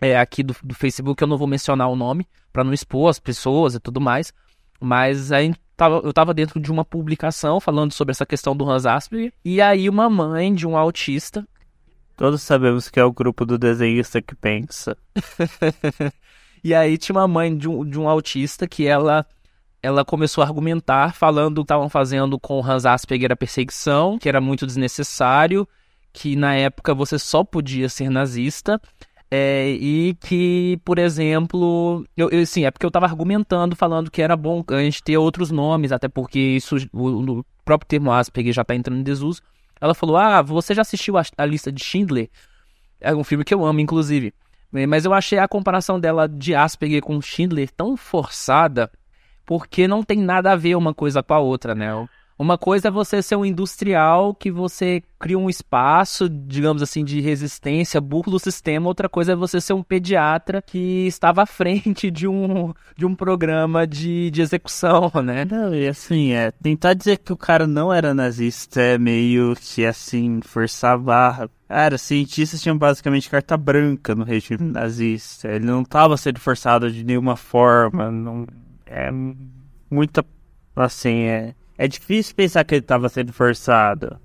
é, 0.00 0.18
aqui 0.18 0.42
do, 0.42 0.54
do 0.62 0.74
Facebook, 0.74 1.20
eu 1.20 1.28
não 1.28 1.36
vou 1.36 1.46
mencionar 1.46 1.88
o 1.88 1.96
nome 1.96 2.26
para 2.52 2.64
não 2.64 2.72
expor 2.72 3.10
as 3.10 3.18
pessoas 3.18 3.74
e 3.74 3.80
tudo 3.80 4.00
mais. 4.00 4.32
Mas 4.80 5.32
aí 5.32 5.52
eu 6.02 6.12
tava 6.12 6.34
dentro 6.34 6.60
de 6.60 6.70
uma 6.70 6.84
publicação 6.84 7.60
falando 7.60 7.92
sobre 7.92 8.12
essa 8.12 8.26
questão 8.26 8.56
do 8.56 8.68
Hans 8.68 8.86
Asperger. 8.86 9.32
E 9.44 9.60
aí 9.60 9.88
uma 9.88 10.08
mãe 10.08 10.54
de 10.54 10.66
um 10.66 10.76
autista. 10.76 11.46
Todos 12.18 12.42
sabemos 12.42 12.88
que 12.88 12.98
é 12.98 13.04
o 13.04 13.12
grupo 13.12 13.46
do 13.46 13.56
desenhista 13.56 14.20
que 14.20 14.34
pensa. 14.34 14.96
e 16.64 16.74
aí 16.74 16.98
tinha 16.98 17.14
uma 17.14 17.28
mãe 17.28 17.56
de 17.56 17.68
um, 17.68 17.84
de 17.84 17.96
um 17.96 18.08
autista 18.08 18.66
que 18.66 18.88
ela 18.88 19.24
ela 19.80 20.04
começou 20.04 20.42
a 20.42 20.46
argumentar 20.48 21.14
falando 21.14 21.60
que 21.60 21.62
estavam 21.62 21.88
fazendo 21.88 22.36
com 22.36 22.58
o 22.58 22.64
Hans 22.64 22.84
Asperger 22.84 23.30
a 23.30 23.36
perseguição, 23.36 24.18
que 24.18 24.28
era 24.28 24.40
muito 24.40 24.66
desnecessário, 24.66 25.66
que 26.12 26.34
na 26.34 26.56
época 26.56 26.92
você 26.92 27.20
só 27.20 27.44
podia 27.44 27.88
ser 27.88 28.10
nazista 28.10 28.80
é, 29.30 29.68
e 29.70 30.14
que, 30.14 30.80
por 30.84 30.98
exemplo, 30.98 32.04
eu, 32.16 32.28
eu, 32.30 32.44
sim, 32.44 32.64
é 32.64 32.70
porque 32.72 32.84
eu 32.84 32.88
estava 32.88 33.06
argumentando, 33.06 33.76
falando 33.76 34.10
que 34.10 34.20
era 34.20 34.36
bom 34.36 34.64
a 34.70 34.80
gente 34.80 35.04
ter 35.04 35.16
outros 35.16 35.52
nomes, 35.52 35.92
até 35.92 36.08
porque 36.08 36.40
isso, 36.40 36.78
o, 36.92 37.38
o 37.38 37.44
próprio 37.64 37.86
termo 37.86 38.10
Asperger 38.10 38.52
já 38.52 38.62
está 38.62 38.74
entrando 38.74 38.98
em 38.98 39.04
desuso. 39.04 39.40
Ela 39.80 39.94
falou: 39.94 40.16
Ah, 40.16 40.42
você 40.42 40.74
já 40.74 40.82
assistiu 40.82 41.16
a, 41.16 41.22
a, 41.36 41.46
lista 41.46 41.70
de 41.70 41.82
Schindler? 41.82 42.30
É 43.00 43.14
um 43.14 43.24
filme 43.24 43.44
que 43.44 43.54
eu 43.54 43.64
amo, 43.64 43.80
inclusive. 43.80 44.34
Mas 44.70 45.04
eu 45.04 45.14
achei 45.14 45.38
a 45.38 45.48
comparação 45.48 45.98
dela 45.98 46.28
de 46.28 46.54
Asperger 46.54 47.02
com 47.02 47.20
Schindler 47.22 47.70
tão 47.70 47.96
forçada, 47.96 48.90
porque 49.46 49.88
não 49.88 50.02
tem 50.02 50.18
nada 50.18 50.52
a 50.52 50.56
ver 50.56 50.74
uma 50.74 50.92
coisa 50.92 51.22
com 51.22 51.32
a 51.32 51.38
outra, 51.38 51.74
né? 51.74 51.88
Uma 52.38 52.56
coisa 52.56 52.86
é 52.86 52.90
você 52.90 53.20
ser 53.20 53.34
um 53.34 53.44
industrial 53.44 54.32
que 54.32 54.48
você 54.48 55.02
cria 55.18 55.36
um 55.36 55.50
espaço, 55.50 56.28
digamos 56.28 56.80
assim, 56.80 57.04
de 57.04 57.20
resistência, 57.20 58.00
burla 58.00 58.36
o 58.36 58.38
sistema. 58.38 58.86
Outra 58.86 59.08
coisa 59.08 59.32
é 59.32 59.36
você 59.36 59.60
ser 59.60 59.72
um 59.72 59.82
pediatra 59.82 60.62
que 60.62 61.08
estava 61.08 61.42
à 61.42 61.46
frente 61.46 62.12
de 62.12 62.28
um, 62.28 62.72
de 62.96 63.04
um 63.04 63.16
programa 63.16 63.84
de, 63.84 64.30
de 64.30 64.40
execução, 64.40 65.10
né? 65.20 65.44
Não, 65.44 65.74
e 65.74 65.88
assim, 65.88 66.30
é, 66.30 66.52
tentar 66.52 66.94
dizer 66.94 67.18
que 67.18 67.32
o 67.32 67.36
cara 67.36 67.66
não 67.66 67.92
era 67.92 68.14
nazista 68.14 68.80
é 68.80 68.96
meio 68.96 69.56
que 69.56 69.84
assim, 69.84 70.40
forçar 70.40 70.94
a 70.94 70.98
barra. 70.98 71.50
Cara, 71.66 71.98
cientistas 71.98 72.62
tinham 72.62 72.78
basicamente 72.78 73.28
carta 73.28 73.56
branca 73.56 74.14
no 74.14 74.24
regime 74.24 74.70
nazista. 74.70 75.48
Ele 75.48 75.66
não 75.66 75.82
estava 75.82 76.16
sendo 76.16 76.38
forçado 76.38 76.90
de 76.90 77.02
nenhuma 77.02 77.36
forma. 77.36 78.10
Não, 78.12 78.46
é 78.86 79.10
muita. 79.90 80.24
Assim, 80.76 81.22
é 81.22 81.54
é 81.78 81.86
difícil 81.86 82.34
pensar 82.34 82.64
que 82.64 82.74
ele 82.74 82.80
estava 82.80 83.08
sendo 83.08 83.32
forçado. 83.32 84.18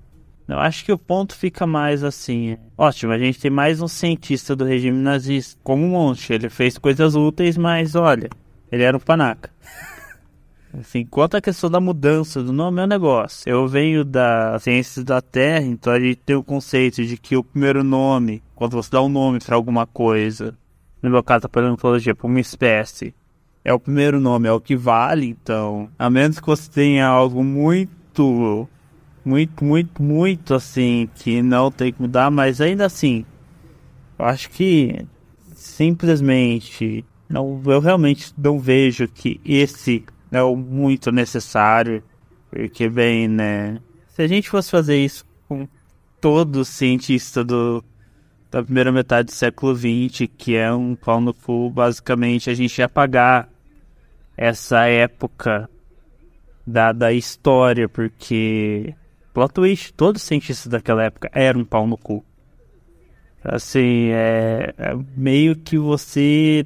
Eu 0.48 0.58
acho 0.60 0.84
que 0.84 0.92
o 0.92 0.98
ponto 0.98 1.36
fica 1.36 1.68
mais 1.68 2.04
assim. 2.04 2.58
Ótimo, 2.76 3.14
a 3.14 3.18
gente 3.18 3.40
tem 3.40 3.52
mais 3.52 3.80
um 3.80 3.88
cientista 3.88 4.56
do 4.56 4.66
regime 4.66 4.98
nazista, 4.98 5.58
como 5.64 5.86
um 5.86 5.90
monte. 5.90 6.34
Ele 6.34 6.50
fez 6.50 6.80
coisas 6.80 7.16
úteis, 7.16 7.56
mas 7.56 7.96
olha, 7.96 8.30
ele 8.72 8.84
era 8.84 8.98
um 8.98 9.00
panaca. 9.00 9.52
Assim, 10.76 11.06
quanto 11.06 11.38
à 11.38 11.42
questão 11.42 11.70
da 11.70 11.80
mudança 11.80 12.42
do 12.42 12.52
nome 12.52 12.82
é 12.82 12.86
um 12.86 12.88
negócio. 12.88 13.48
Eu 13.48 13.68
venho 13.68 14.04
da 14.04 14.58
ciências 14.58 15.06
da 15.06 15.22
Terra, 15.22 15.64
então 15.64 15.94
a 15.94 16.00
gente 16.00 16.16
tem 16.16 16.36
o 16.36 16.44
conceito 16.44 17.06
de 17.06 17.16
que 17.16 17.38
o 17.38 17.44
primeiro 17.44 17.84
nome, 17.84 18.42
quando 18.56 18.72
você 18.72 18.90
dá 18.90 19.00
um 19.00 19.08
nome 19.08 19.38
para 19.38 19.56
alguma 19.56 19.86
coisa, 19.86 20.58
no 21.00 21.12
meu 21.12 21.22
caso 21.22 21.46
a 21.46 21.50
paleontologia, 21.50 22.16
para 22.16 22.26
uma 22.26 22.40
espécie, 22.40 23.14
é 23.66 23.74
o 23.74 23.80
primeiro 23.80 24.20
nome, 24.20 24.48
é 24.48 24.52
o 24.52 24.60
que 24.60 24.76
vale, 24.76 25.28
então. 25.28 25.90
A 25.98 26.10
menos 26.10 26.40
que 26.40 26.46
você 26.46 26.70
tenha 26.70 27.08
algo 27.08 27.44
muito, 27.44 28.68
muito, 29.24 29.64
muito, 29.64 30.04
muito 30.04 30.54
assim, 30.54 31.10
que 31.16 31.42
não 31.42 31.72
tem 31.72 31.94
que 31.94 32.02
mudar, 32.02 32.30
mas 32.30 32.60
ainda 32.60 32.86
assim, 32.86 33.26
eu 34.20 34.26
acho 34.26 34.50
que 34.50 35.06
simplesmente, 35.56 37.06
não, 37.30 37.62
eu 37.66 37.80
realmente 37.80 38.34
não 38.38 38.60
vejo 38.60 39.08
que 39.08 39.40
esse 39.46 40.04
é 40.30 40.44
o 40.44 40.56
muito 40.56 41.12
necessário, 41.12 42.04
porque, 42.50 42.90
bem, 42.90 43.28
né, 43.28 43.80
se 44.10 44.22
a 44.22 44.28
gente 44.28 44.50
fosse 44.50 44.70
fazer 44.70 44.98
isso 44.98 45.26
com 45.48 45.68
todo 46.20 46.66
cientista 46.66 47.44
do, 47.44 47.84
da 48.52 48.62
primeira 48.62 48.92
metade 48.92 49.28
do 49.28 49.32
século 49.32 49.76
XX, 49.76 50.28
que 50.38 50.56
é 50.56 50.72
um 50.74 50.96
pau 50.96 51.22
no 51.22 51.34
cu, 51.34 51.70
basicamente 51.70 52.50
a 52.50 52.54
gente 52.54 52.78
ia 52.78 52.90
pagar 52.90 53.53
essa 54.38 54.86
época 54.88 55.70
da, 56.66 56.92
da 56.92 57.12
história, 57.12 57.88
porque 57.88 58.94
plot 59.34 59.54
twist, 59.54 59.94
todos 59.94 60.22
os 60.22 60.28
cientistas 60.28 60.68
daquela 60.68 61.04
época 61.04 61.30
eram 61.34 61.62
um 61.62 61.66
pau 61.66 61.88
no 61.88 61.98
cu. 61.98 62.24
Assim, 63.44 64.10
é, 64.12 64.74
é 64.78 64.96
meio 65.18 65.56
que 65.56 65.78
você 65.78 66.66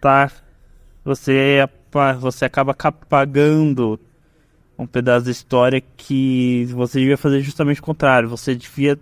tá. 0.00 0.30
Você, 1.04 1.60
é, 1.62 1.68
você 2.18 2.46
acaba 2.46 2.74
apagando 2.78 4.00
um 4.78 4.86
pedaço 4.86 5.26
da 5.26 5.30
história 5.30 5.80
que 5.80 6.66
você 6.72 7.00
devia 7.00 7.16
fazer 7.16 7.40
justamente 7.40 7.80
o 7.80 7.84
contrário. 7.84 8.28
Você 8.28 8.54
devia 8.54 8.98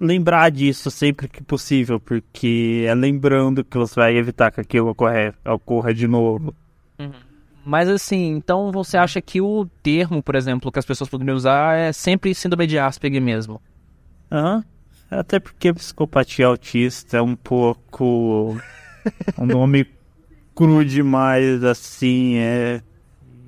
lembrar 0.00 0.50
disso 0.50 0.90
sempre 0.90 1.28
que 1.28 1.42
possível, 1.42 2.00
porque 2.00 2.84
é 2.88 2.94
lembrando 2.94 3.64
que 3.64 3.78
você 3.78 3.94
vai 3.94 4.16
evitar 4.16 4.50
que 4.50 4.60
aquilo 4.60 4.90
ocorra, 4.90 5.34
ocorra 5.44 5.94
de 5.94 6.08
novo. 6.08 6.54
Uhum. 7.06 7.32
Mas 7.64 7.88
assim, 7.88 8.30
então 8.30 8.72
você 8.72 8.96
acha 8.96 9.20
que 9.20 9.40
o 9.40 9.66
termo, 9.82 10.22
por 10.22 10.34
exemplo, 10.34 10.72
que 10.72 10.78
as 10.78 10.84
pessoas 10.84 11.08
poderiam 11.08 11.36
usar 11.36 11.76
é 11.76 11.92
sempre 11.92 12.34
síndrome 12.34 12.66
de 12.66 12.78
Asperger 12.78 13.22
mesmo? 13.22 13.60
Aham. 14.30 14.64
Até 15.10 15.38
porque 15.38 15.72
psicopatia 15.72 16.46
autista 16.46 17.18
é 17.18 17.22
um 17.22 17.36
pouco. 17.36 18.56
um 19.38 19.46
nome 19.46 19.86
cru 20.54 20.84
demais, 20.84 21.62
assim, 21.62 22.36
é. 22.36 22.82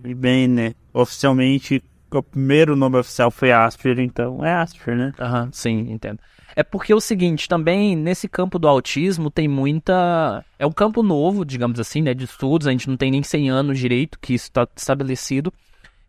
E 0.04 0.14
bem, 0.14 0.46
né? 0.46 0.74
Oficialmente, 0.92 1.82
o 2.18 2.22
primeiro 2.22 2.76
nome 2.76 2.98
oficial 2.98 3.30
foi 3.30 3.52
Asperger, 3.52 4.04
então 4.04 4.44
é 4.44 4.54
Asperger, 4.54 4.96
né? 4.96 5.12
Aham, 5.18 5.48
sim, 5.52 5.90
entendo. 5.90 6.18
É 6.56 6.62
porque 6.62 6.92
é 6.92 6.96
o 6.96 7.00
seguinte, 7.00 7.48
também 7.48 7.96
nesse 7.96 8.28
campo 8.28 8.58
do 8.58 8.68
autismo 8.68 9.30
tem 9.30 9.48
muita. 9.48 10.44
É 10.58 10.64
um 10.66 10.72
campo 10.72 11.02
novo, 11.02 11.44
digamos 11.44 11.80
assim, 11.80 12.00
né? 12.00 12.14
De 12.14 12.24
estudos, 12.24 12.68
a 12.68 12.70
gente 12.70 12.88
não 12.88 12.96
tem 12.96 13.10
nem 13.10 13.22
100 13.22 13.50
anos 13.50 13.78
direito 13.78 14.18
que 14.20 14.34
isso 14.34 14.46
está 14.46 14.66
estabelecido. 14.76 15.52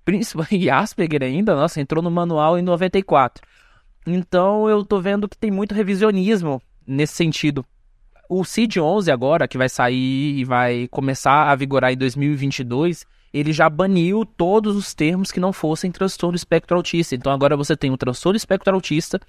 Principalmente 0.03 0.69
Asperger 0.69 1.23
ainda, 1.23 1.55
nossa, 1.55 1.81
entrou 1.81 2.03
no 2.03 2.11
manual 2.11 2.59
em 2.59 2.61
94. 2.61 3.43
Então 4.05 4.69
eu 4.69 4.85
tô 4.85 5.01
vendo 5.01 5.27
que 5.27 5.37
tem 5.37 5.49
muito 5.49 5.73
revisionismo 5.73 6.61
nesse 6.85 7.13
sentido. 7.13 7.65
O 8.29 8.43
CID-11 8.43 9.11
agora, 9.11 9.47
que 9.47 9.57
vai 9.57 9.69
sair 9.69 10.39
e 10.39 10.43
vai 10.43 10.87
começar 10.89 11.49
a 11.49 11.55
vigorar 11.55 11.91
em 11.91 11.97
2022, 11.97 13.05
ele 13.35 13.51
já 13.51 13.69
baniu 13.69 14.25
todos 14.25 14.77
os 14.77 14.93
termos 14.93 15.29
que 15.29 15.41
não 15.41 15.51
fossem 15.51 15.91
transtorno 15.91 16.37
espectro 16.37 16.77
autista. 16.77 17.15
Então 17.15 17.33
agora 17.33 17.57
você 17.57 17.75
tem 17.75 17.91
o 17.91 17.97
transtorno 17.97 18.37
espectro 18.37 18.73
autista, 18.73 19.19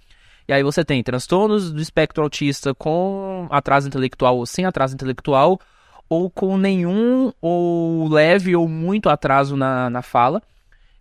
e 0.46 0.52
aí 0.52 0.62
você 0.62 0.84
tem 0.84 1.02
transtornos 1.02 1.72
do 1.72 1.82
espectro 1.82 2.22
autista 2.22 2.72
com 2.72 3.48
atraso 3.50 3.88
intelectual 3.88 4.36
ou 4.36 4.46
sem 4.46 4.64
atraso 4.64 4.94
intelectual, 4.94 5.58
ou 6.08 6.30
com 6.30 6.56
nenhum, 6.56 7.32
ou 7.42 8.08
leve 8.08 8.54
ou 8.54 8.68
muito 8.68 9.08
atraso 9.08 9.56
na, 9.56 9.90
na 9.90 10.02
fala. 10.02 10.40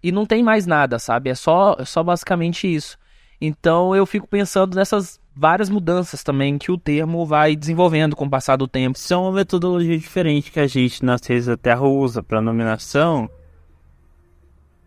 E 0.02 0.12
não 0.12 0.26
tem 0.26 0.42
mais 0.42 0.66
nada, 0.66 0.98
sabe? 0.98 1.30
É 1.30 1.36
só, 1.36 1.76
é 1.78 1.86
só 1.86 2.02
basicamente 2.02 2.74
isso. 2.74 2.98
Então 3.40 3.96
eu 3.96 4.08
fico 4.08 4.26
pensando 4.26 4.76
nessas 4.76 5.20
várias 5.36 5.70
mudanças 5.70 6.24
também 6.24 6.58
que 6.58 6.72
o 6.72 6.78
termo 6.78 7.26
vai 7.26 7.56
desenvolvendo 7.56 8.16
com 8.16 8.26
o 8.26 8.30
passar 8.30 8.56
do 8.56 8.68
tempo. 8.68 8.98
Isso 8.98 9.14
é 9.14 9.18
uma 9.18 9.32
metodologia 9.32 9.98
diferente 9.98 10.52
que 10.52 10.60
a 10.60 10.68
gente 10.68 11.04
na 11.04 11.18
Ciência 11.18 11.52
da 11.52 11.58
Terra 11.58 11.84
usa 11.84 12.24
para 12.24 12.42
nominação 12.42 13.30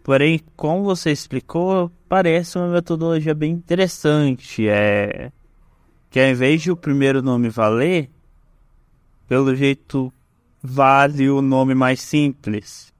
Porém, 0.08 0.40
como 0.56 0.84
você 0.84 1.12
explicou, 1.12 1.92
parece 2.08 2.56
uma 2.56 2.68
metodologia 2.68 3.34
bem 3.34 3.52
interessante. 3.52 4.66
É 4.66 5.30
que 6.08 6.18
ao 6.18 6.28
invés 6.28 6.62
de 6.62 6.70
o 6.70 6.76
primeiro 6.78 7.20
nome 7.20 7.50
valer, 7.50 8.08
pelo 9.28 9.54
jeito 9.54 10.10
vale 10.62 11.28
o 11.28 11.42
nome 11.42 11.74
mais 11.74 12.00
simples. 12.00 12.90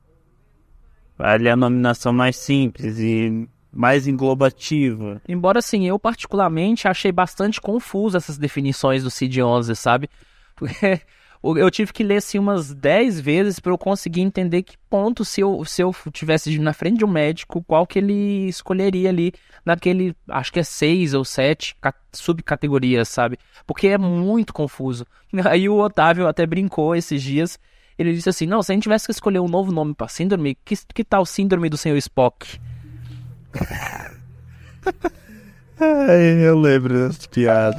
Vale 1.16 1.48
a 1.48 1.56
nominação 1.56 2.12
mais 2.12 2.36
simples 2.36 2.98
e 2.98 3.48
mais 3.72 4.06
englobativa. 4.06 5.20
Embora 5.28 5.58
assim, 5.58 5.86
eu 5.86 5.98
particularmente 5.98 6.88
achei 6.88 7.12
bastante 7.12 7.60
confuso 7.60 8.16
essas 8.16 8.38
definições 8.38 9.02
do 9.02 9.10
CID-11, 9.10 9.74
sabe? 9.74 10.08
Porque 10.56 11.02
eu 11.42 11.70
tive 11.70 11.92
que 11.92 12.02
ler 12.02 12.16
assim 12.16 12.38
umas 12.38 12.74
10 12.74 13.20
vezes 13.20 13.60
para 13.60 13.72
eu 13.72 13.78
conseguir 13.78 14.22
entender 14.22 14.62
que 14.62 14.76
ponto 14.90 15.24
se 15.24 15.40
eu 15.40 15.64
se 15.64 15.82
eu 15.82 15.94
tivesse 16.12 16.58
na 16.58 16.72
frente 16.72 16.98
de 16.98 17.04
um 17.04 17.10
médico, 17.10 17.62
qual 17.62 17.86
que 17.86 17.98
ele 17.98 18.48
escolheria 18.48 19.08
ali 19.08 19.32
naquele, 19.64 20.16
acho 20.28 20.52
que 20.52 20.58
é 20.58 20.64
6 20.64 21.14
ou 21.14 21.24
7 21.24 21.76
subcategorias, 22.12 23.08
sabe? 23.08 23.38
Porque 23.66 23.86
é 23.86 23.98
muito 23.98 24.52
confuso. 24.52 25.06
Aí 25.48 25.68
o 25.68 25.78
Otávio 25.78 26.26
até 26.26 26.44
brincou 26.44 26.96
esses 26.96 27.22
dias, 27.22 27.58
ele 27.96 28.12
disse 28.12 28.28
assim: 28.28 28.46
"Não, 28.46 28.62
se 28.62 28.72
a 28.72 28.74
gente 28.74 28.82
tivesse 28.82 29.06
que 29.06 29.12
escolher 29.12 29.38
um 29.38 29.48
novo 29.48 29.70
nome 29.70 29.94
para 29.94 30.08
síndrome, 30.08 30.56
que 30.64 30.74
que 30.92 31.04
tal 31.04 31.24
síndrome 31.24 31.68
do 31.68 31.76
senhor 31.76 31.96
Spock?" 31.98 32.58
Ai, 35.80 36.44
eu 36.44 36.58
lembro 36.58 37.08
dessa 37.08 37.28
piada. 37.28 37.78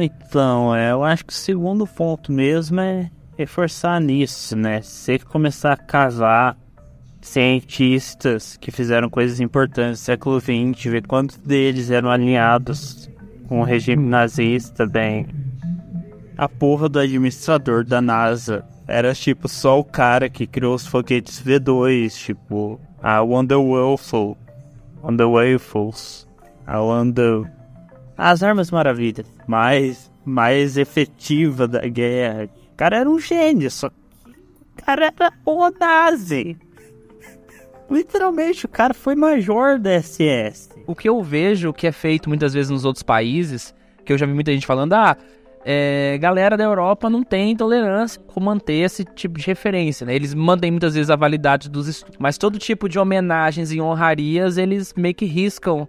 Então, 0.00 0.76
é, 0.76 0.92
eu 0.92 1.02
acho 1.02 1.24
que 1.24 1.32
o 1.32 1.36
segundo 1.36 1.86
ponto 1.86 2.30
mesmo 2.30 2.80
é 2.80 3.10
reforçar 3.36 4.00
nisso, 4.00 4.54
né? 4.54 4.82
Se 4.82 5.18
começar 5.18 5.72
a 5.72 5.76
casar 5.76 6.56
cientistas 7.20 8.56
que 8.56 8.70
fizeram 8.70 9.08
coisas 9.08 9.40
importantes 9.40 10.00
no 10.00 10.04
século 10.04 10.40
XX, 10.40 10.84
ver 10.84 11.06
quantos 11.06 11.38
deles 11.38 11.90
eram 11.90 12.10
alinhados 12.10 13.08
com 13.48 13.60
o 13.60 13.64
regime 13.64 14.06
nazista, 14.06 14.86
bem. 14.86 15.26
A 16.36 16.48
porra 16.48 16.88
do 16.88 16.98
administrador 16.98 17.84
da 17.84 18.00
NASA 18.00 18.64
era 18.88 19.14
tipo 19.14 19.46
só 19.48 19.78
o 19.78 19.84
cara 19.84 20.30
que 20.30 20.46
criou 20.46 20.74
os 20.74 20.86
foguetes 20.86 21.42
V2, 21.42 22.10
tipo 22.14 22.80
a 23.02 23.20
Wonder 23.20 23.60
Waffle, 23.60 24.34
Wonder 25.02 25.28
Waffles, 25.28 26.26
a 26.66 26.80
Wonder. 26.80 27.42
As 28.16 28.42
armas 28.42 28.70
maravilhas, 28.70 29.26
mais, 29.46 30.10
mais 30.24 30.78
efetiva 30.78 31.68
da 31.68 31.86
guerra. 31.86 32.48
O 32.72 32.76
cara 32.76 32.96
era 32.96 33.10
um 33.10 33.18
gênio, 33.18 33.70
só 33.70 33.90
que 33.90 33.96
o 34.26 34.84
cara 34.84 35.12
era 35.14 35.32
o 35.44 35.70
nazi. 35.70 36.56
Literalmente, 37.90 38.66
o 38.66 38.68
cara 38.68 38.94
foi 38.94 39.14
major 39.14 39.78
da 39.78 40.02
SS. 40.02 40.70
O 40.86 40.94
que 40.94 41.08
eu 41.08 41.22
vejo 41.22 41.72
que 41.72 41.86
é 41.86 41.92
feito 41.92 42.28
muitas 42.28 42.54
vezes 42.54 42.70
nos 42.70 42.84
outros 42.84 43.02
países, 43.02 43.74
que 44.04 44.12
eu 44.12 44.18
já 44.18 44.26
vi 44.26 44.32
muita 44.32 44.52
gente 44.52 44.66
falando, 44.66 44.94
ah, 44.94 45.16
é, 45.70 46.16
galera 46.16 46.56
da 46.56 46.64
Europa 46.64 47.10
não 47.10 47.22
tem 47.22 47.54
tolerância 47.54 48.18
com 48.26 48.40
manter 48.40 48.76
esse 48.76 49.04
tipo 49.04 49.38
de 49.38 49.44
referência, 49.44 50.06
né? 50.06 50.14
Eles 50.14 50.32
mantêm 50.32 50.70
muitas 50.70 50.94
vezes 50.94 51.10
a 51.10 51.16
validade 51.16 51.68
dos 51.68 51.86
estudos, 51.86 52.16
mas 52.18 52.38
todo 52.38 52.58
tipo 52.58 52.88
de 52.88 52.98
homenagens 52.98 53.70
e 53.70 53.78
honrarias 53.78 54.56
eles 54.56 54.94
meio 54.96 55.14
que 55.14 55.26
riscam, 55.26 55.86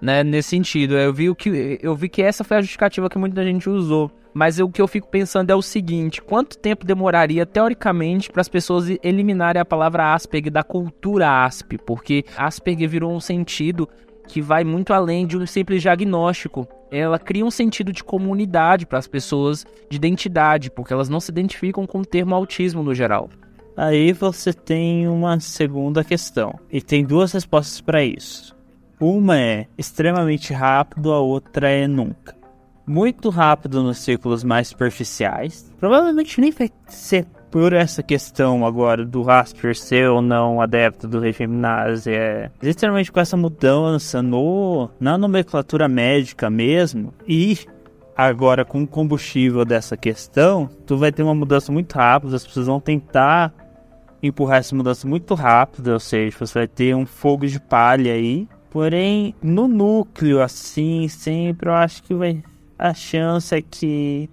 né? 0.00 0.24
Nesse 0.24 0.48
sentido, 0.48 0.98
eu 0.98 1.14
vi 1.14 1.32
que 1.36 1.78
eu 1.80 1.94
vi 1.94 2.08
que 2.08 2.20
essa 2.20 2.42
foi 2.42 2.56
a 2.56 2.60
justificativa 2.62 3.08
que 3.08 3.16
muita 3.16 3.44
gente 3.44 3.70
usou. 3.70 4.10
Mas 4.34 4.58
o 4.58 4.68
que 4.68 4.82
eu 4.82 4.88
fico 4.88 5.08
pensando 5.08 5.50
é 5.50 5.54
o 5.54 5.62
seguinte: 5.62 6.20
quanto 6.20 6.58
tempo 6.58 6.84
demoraria, 6.84 7.46
teoricamente, 7.46 8.28
para 8.28 8.40
as 8.40 8.48
pessoas 8.48 8.86
eliminarem 9.04 9.62
a 9.62 9.64
palavra 9.64 10.14
Asperger 10.14 10.50
da 10.50 10.64
cultura 10.64 11.44
Asp? 11.44 11.74
Porque 11.86 12.24
Asperger 12.36 12.88
virou 12.88 13.14
um 13.14 13.20
sentido 13.20 13.88
que 14.26 14.40
vai 14.40 14.64
muito 14.64 14.92
além 14.92 15.26
de 15.26 15.36
um 15.36 15.46
simples 15.46 15.82
diagnóstico. 15.82 16.66
Ela 16.90 17.18
cria 17.18 17.44
um 17.44 17.50
sentido 17.50 17.92
de 17.92 18.04
comunidade 18.04 18.86
para 18.86 18.98
as 18.98 19.06
pessoas, 19.06 19.66
de 19.90 19.96
identidade, 19.96 20.70
porque 20.70 20.92
elas 20.92 21.08
não 21.08 21.20
se 21.20 21.30
identificam 21.30 21.86
com 21.86 22.00
o 22.00 22.06
termo 22.06 22.34
autismo 22.34 22.82
no 22.82 22.94
geral. 22.94 23.30
Aí 23.76 24.12
você 24.12 24.52
tem 24.52 25.08
uma 25.08 25.40
segunda 25.40 26.04
questão, 26.04 26.58
e 26.70 26.82
tem 26.82 27.04
duas 27.04 27.32
respostas 27.32 27.80
para 27.80 28.04
isso. 28.04 28.54
Uma 29.00 29.38
é 29.38 29.66
extremamente 29.76 30.52
rápido, 30.52 31.12
a 31.12 31.20
outra 31.20 31.70
é 31.70 31.88
nunca 31.88 32.42
muito 32.86 33.30
rápido 33.30 33.82
nos 33.82 33.98
círculos 33.98 34.44
mais 34.44 34.68
superficiais. 34.68 35.72
Provavelmente 35.78 36.40
nem 36.40 36.50
vai 36.50 36.70
ser 36.86 37.26
por 37.52 37.74
essa 37.74 38.02
questão 38.02 38.64
agora 38.64 39.04
do 39.04 39.20
Rasper 39.20 39.76
ser 39.76 40.08
ou 40.08 40.22
não 40.22 40.58
adepto 40.58 41.06
do 41.06 41.20
regime 41.20 41.54
nazi. 41.54 42.10
É 42.10 42.50
literalmente 42.62 43.12
com 43.12 43.20
essa 43.20 43.36
mudança 43.36 44.22
no, 44.22 44.88
na 44.98 45.18
nomenclatura 45.18 45.86
médica 45.86 46.48
mesmo 46.48 47.12
e 47.28 47.58
agora 48.16 48.64
com 48.64 48.82
o 48.82 48.86
combustível 48.86 49.66
dessa 49.66 49.98
questão, 49.98 50.68
tu 50.86 50.96
vai 50.96 51.12
ter 51.12 51.22
uma 51.22 51.34
mudança 51.34 51.70
muito 51.70 51.94
rápida, 51.94 52.36
as 52.36 52.46
pessoas 52.46 52.66
vão 52.66 52.80
tentar 52.80 53.52
empurrar 54.22 54.58
essa 54.58 54.74
mudança 54.74 55.06
muito 55.06 55.34
rápida, 55.34 55.92
ou 55.92 56.00
seja, 56.00 56.36
você 56.38 56.60
vai 56.60 56.68
ter 56.68 56.96
um 56.96 57.04
fogo 57.04 57.46
de 57.46 57.60
palha 57.60 58.14
aí. 58.14 58.48
Porém, 58.70 59.34
no 59.42 59.68
núcleo, 59.68 60.40
assim, 60.40 61.06
sempre 61.08 61.68
eu 61.68 61.74
acho 61.74 62.02
que 62.02 62.14
vai 62.14 62.42
a 62.78 62.94
chance 62.94 63.54
é 63.54 63.60
que 63.62 64.28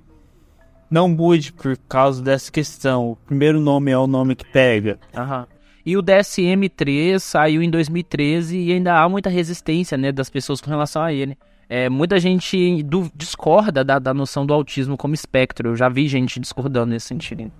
não 0.90 1.08
mude 1.08 1.54
por 1.54 1.78
causa 1.88 2.22
dessa 2.22 2.52
questão. 2.52 3.12
O 3.12 3.16
primeiro 3.16 3.60
nome 3.60 3.92
é 3.92 3.98
o 3.98 4.08
nome 4.08 4.36
que 4.36 4.46
pega. 4.46 5.00
Aham. 5.16 5.48
E 5.86 5.96
o 5.98 6.04
DSM-3 6.04 7.20
saiu 7.20 7.64
em 7.64 7.70
2013 7.70 8.58
e 8.58 8.74
ainda 8.74 9.02
há 9.02 9.08
muita 9.08 9.30
resistência 9.30 9.98
né, 9.98 10.12
das 10.12 10.30
pessoas 10.30 10.62
com 10.62 10.70
relação 10.70 11.02
a 11.02 11.14
ele. 11.14 11.38
É, 11.68 11.88
muita 11.88 12.20
gente 12.20 12.84
do, 12.84 13.10
discorda 13.16 13.84
da, 13.84 14.00
da 14.00 14.14
noção 14.14 14.46
do 14.46 14.54
autismo 14.54 14.98
como 14.98 15.14
espectro. 15.14 15.70
Eu 15.70 15.76
já 15.76 15.88
vi 15.88 16.08
gente 16.08 16.40
discordando 16.40 16.92
nesse 16.92 17.08
sentido. 17.08 17.52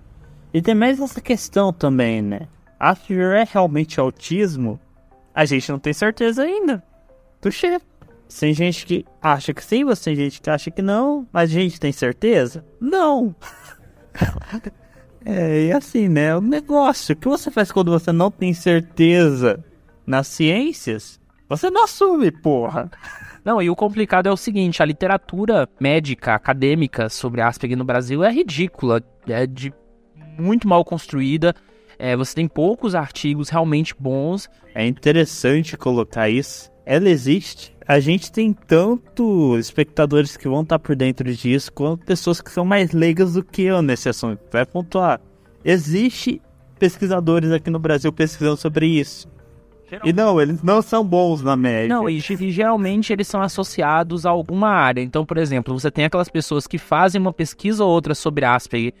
E 0.52 0.60
tem 0.60 0.74
mais 0.74 1.00
essa 1.00 1.20
questão 1.20 1.72
também, 1.72 2.20
né? 2.20 2.48
Asperger 2.78 3.36
é 3.36 3.48
realmente 3.50 4.00
autismo? 4.00 4.80
A 5.34 5.44
gente 5.44 5.70
não 5.70 5.78
tem 5.78 5.92
certeza 5.92 6.42
ainda. 6.42 6.82
Tuxê. 7.40 7.80
Tem 8.38 8.54
gente 8.54 8.86
que 8.86 9.04
acha 9.20 9.52
que 9.52 9.64
sim, 9.64 9.84
você 9.84 10.04
tem 10.04 10.16
gente 10.16 10.40
que 10.40 10.48
acha 10.48 10.70
que 10.70 10.80
não, 10.80 11.26
mas 11.32 11.50
a 11.50 11.52
gente 11.52 11.80
tem 11.80 11.92
certeza? 11.92 12.64
Não! 12.80 13.34
é, 15.24 15.66
e 15.66 15.72
assim, 15.72 16.08
né? 16.08 16.36
O 16.36 16.40
negócio, 16.40 17.14
o 17.14 17.16
que 17.16 17.28
você 17.28 17.50
faz 17.50 17.72
quando 17.72 17.90
você 17.90 18.12
não 18.12 18.30
tem 18.30 18.54
certeza 18.54 19.62
nas 20.06 20.26
ciências? 20.28 21.20
Você 21.48 21.68
não 21.70 21.84
assume, 21.84 22.30
porra! 22.30 22.90
Não, 23.44 23.60
e 23.60 23.68
o 23.70 23.76
complicado 23.76 24.28
é 24.28 24.32
o 24.32 24.36
seguinte: 24.36 24.82
a 24.82 24.86
literatura 24.86 25.68
médica, 25.80 26.34
acadêmica 26.34 27.08
sobre 27.08 27.40
Asperger 27.40 27.76
no 27.76 27.84
Brasil 27.84 28.22
é 28.22 28.30
ridícula, 28.30 29.02
é 29.26 29.46
de 29.46 29.72
muito 30.38 30.68
mal 30.68 30.84
construída. 30.84 31.54
É, 31.98 32.16
você 32.16 32.34
tem 32.34 32.48
poucos 32.48 32.94
artigos 32.94 33.50
realmente 33.50 33.94
bons. 33.98 34.48
É 34.74 34.86
interessante 34.86 35.76
colocar 35.76 36.30
isso. 36.30 36.70
Ela 36.90 37.08
existe, 37.08 37.72
a 37.86 38.00
gente 38.00 38.32
tem 38.32 38.52
tanto 38.52 39.56
espectadores 39.56 40.36
que 40.36 40.48
vão 40.48 40.62
estar 40.62 40.76
por 40.76 40.96
dentro 40.96 41.32
disso, 41.32 41.72
quanto 41.72 42.04
pessoas 42.04 42.40
que 42.40 42.50
são 42.50 42.64
mais 42.64 42.90
leigas 42.90 43.34
do 43.34 43.44
que 43.44 43.62
eu 43.62 43.80
nesse 43.80 44.08
assunto. 44.08 44.40
Vai 44.50 44.66
pontuar. 44.66 45.20
Existe 45.64 46.42
pesquisadores 46.80 47.52
aqui 47.52 47.70
no 47.70 47.78
Brasil 47.78 48.12
pesquisando 48.12 48.56
sobre 48.56 48.86
isso. 48.86 49.28
E 50.04 50.12
não, 50.12 50.40
eles 50.40 50.64
não 50.64 50.82
são 50.82 51.04
bons 51.04 51.42
na 51.42 51.54
média. 51.54 51.94
Não, 51.94 52.10
e, 52.10 52.16
e 52.18 52.50
geralmente 52.50 53.12
eles 53.12 53.28
são 53.28 53.40
associados 53.40 54.26
a 54.26 54.30
alguma 54.30 54.70
área. 54.70 55.00
Então, 55.00 55.24
por 55.24 55.38
exemplo, 55.38 55.78
você 55.78 55.92
tem 55.92 56.06
aquelas 56.06 56.28
pessoas 56.28 56.66
que 56.66 56.76
fazem 56.76 57.20
uma 57.20 57.32
pesquisa 57.32 57.84
ou 57.84 57.90
outra 57.92 58.16
sobre 58.16 58.44
Asperger 58.44 58.94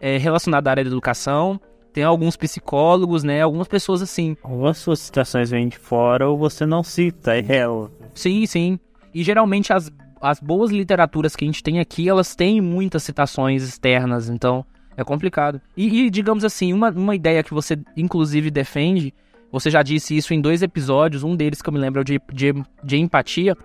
é, 0.00 0.18
relacionada 0.18 0.70
à 0.70 0.72
área 0.72 0.84
da 0.84 0.90
educação, 0.90 1.60
tem 1.94 2.02
alguns 2.02 2.36
psicólogos, 2.36 3.22
né? 3.22 3.40
Algumas 3.40 3.68
pessoas 3.68 4.02
assim. 4.02 4.36
Ou 4.42 4.66
as 4.66 4.78
suas 4.78 4.98
citações 4.98 5.48
vêm 5.48 5.68
de 5.68 5.78
fora 5.78 6.28
ou 6.28 6.36
você 6.36 6.66
não 6.66 6.82
cita 6.82 7.36
ela. 7.36 7.88
Sim, 8.12 8.44
sim. 8.46 8.80
E 9.14 9.22
geralmente 9.22 9.72
as, 9.72 9.92
as 10.20 10.40
boas 10.40 10.72
literaturas 10.72 11.36
que 11.36 11.44
a 11.44 11.46
gente 11.46 11.62
tem 11.62 11.78
aqui, 11.78 12.08
elas 12.08 12.34
têm 12.34 12.60
muitas 12.60 13.04
citações 13.04 13.62
externas, 13.62 14.28
então 14.28 14.66
é 14.96 15.04
complicado. 15.04 15.60
E, 15.76 16.06
e 16.06 16.10
digamos 16.10 16.44
assim, 16.44 16.72
uma, 16.72 16.90
uma 16.90 17.14
ideia 17.14 17.44
que 17.44 17.54
você 17.54 17.78
inclusive 17.96 18.50
defende, 18.50 19.14
você 19.52 19.70
já 19.70 19.80
disse 19.80 20.16
isso 20.16 20.34
em 20.34 20.40
dois 20.40 20.62
episódios, 20.62 21.22
um 21.22 21.36
deles 21.36 21.62
que 21.62 21.68
eu 21.68 21.72
me 21.72 21.78
lembro 21.78 22.00
é 22.00 22.04
de, 22.04 22.20
de, 22.32 22.52
de 22.82 22.96
empatia, 22.96 23.56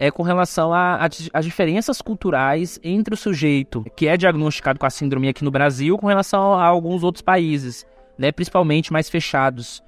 é 0.00 0.10
com 0.10 0.22
relação 0.22 0.72
às 0.72 1.44
diferenças 1.44 2.00
culturais 2.00 2.80
entre 2.82 3.12
o 3.12 3.16
sujeito 3.18 3.84
que 3.94 4.08
é 4.08 4.16
diagnosticado 4.16 4.78
com 4.78 4.86
a 4.86 4.90
síndrome 4.90 5.28
aqui 5.28 5.44
no 5.44 5.50
Brasil 5.50 5.98
com 5.98 6.06
relação 6.06 6.54
a 6.54 6.64
alguns 6.64 7.04
outros 7.04 7.20
países, 7.20 7.86
né, 8.16 8.32
principalmente 8.32 8.90
mais 8.90 9.10
fechados. 9.10 9.82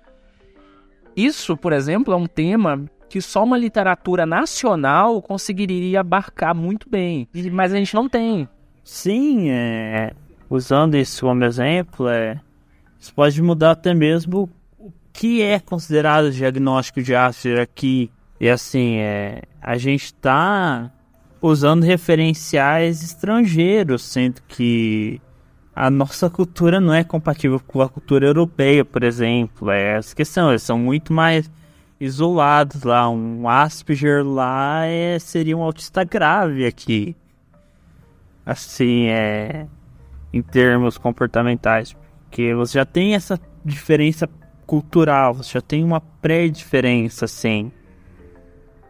Isso, 1.17 1.57
por 1.57 1.73
exemplo, 1.73 2.13
é 2.13 2.17
um 2.17 2.27
tema 2.27 2.85
que 3.09 3.23
só 3.23 3.43
uma 3.43 3.57
literatura 3.57 4.27
nacional 4.27 5.23
conseguiria 5.23 6.01
abarcar 6.01 6.55
muito 6.55 6.91
bem, 6.91 7.27
mas 7.51 7.73
a 7.73 7.77
gente 7.77 7.95
não 7.95 8.07
tem. 8.07 8.47
Sim, 8.85 9.49
é, 9.49 10.13
usando 10.49 10.95
isso 10.95 11.25
como 11.25 11.43
exemplo, 11.43 12.09
é, 12.09 12.39
isso 13.01 13.15
pode 13.15 13.41
mudar 13.41 13.71
até 13.73 13.95
mesmo 13.95 14.51
o 14.79 14.93
que 15.11 15.41
é 15.41 15.59
considerado 15.59 16.31
diagnóstico 16.31 17.03
de 17.03 17.15
Asperger 17.15 17.63
aqui 17.63 18.11
e 18.39 18.49
assim, 18.49 18.97
é, 18.97 19.43
a 19.63 19.79
gente 19.79 20.07
está 20.07 20.91
usando 21.41 21.85
referenciais 21.85 23.03
estrangeiros, 23.03 24.03
sendo 24.03 24.43
que 24.49 25.21
a 25.75 25.89
nossa 25.89 26.29
cultura 26.29 26.81
não 26.81 26.93
é 26.93 27.05
compatível 27.05 27.61
com 27.61 27.81
a 27.81 27.89
cultura 27.89 28.27
europeia, 28.27 28.85
por 28.85 29.03
exemplo. 29.03 29.71
É 29.71 29.99
essa 29.99 30.15
questão, 30.15 30.51
eles 30.51 30.63
são 30.63 30.79
muito 30.79 31.13
mais 31.13 31.51
isolados 32.01 32.83
lá. 32.83 33.09
Um 33.09 33.49
Asperger 33.49 34.27
lá 34.27 34.85
é, 34.85 35.19
seria 35.19 35.57
um 35.57 35.63
autista 35.63 36.03
grave 36.05 36.67
aqui. 36.67 37.17
Assim, 38.45 39.07
é. 39.07 39.67
Em 40.33 40.43
termos 40.43 40.99
comportamentais. 40.99 41.95
Porque 42.25 42.55
você 42.55 42.79
já 42.79 42.85
tem 42.85 43.15
essa 43.15 43.39
diferença 43.65 44.29
cultural, 44.67 45.35
você 45.35 45.53
já 45.53 45.61
tem 45.61 45.85
uma 45.85 46.01
pré-diferença, 46.01 47.27
assim. 47.27 47.71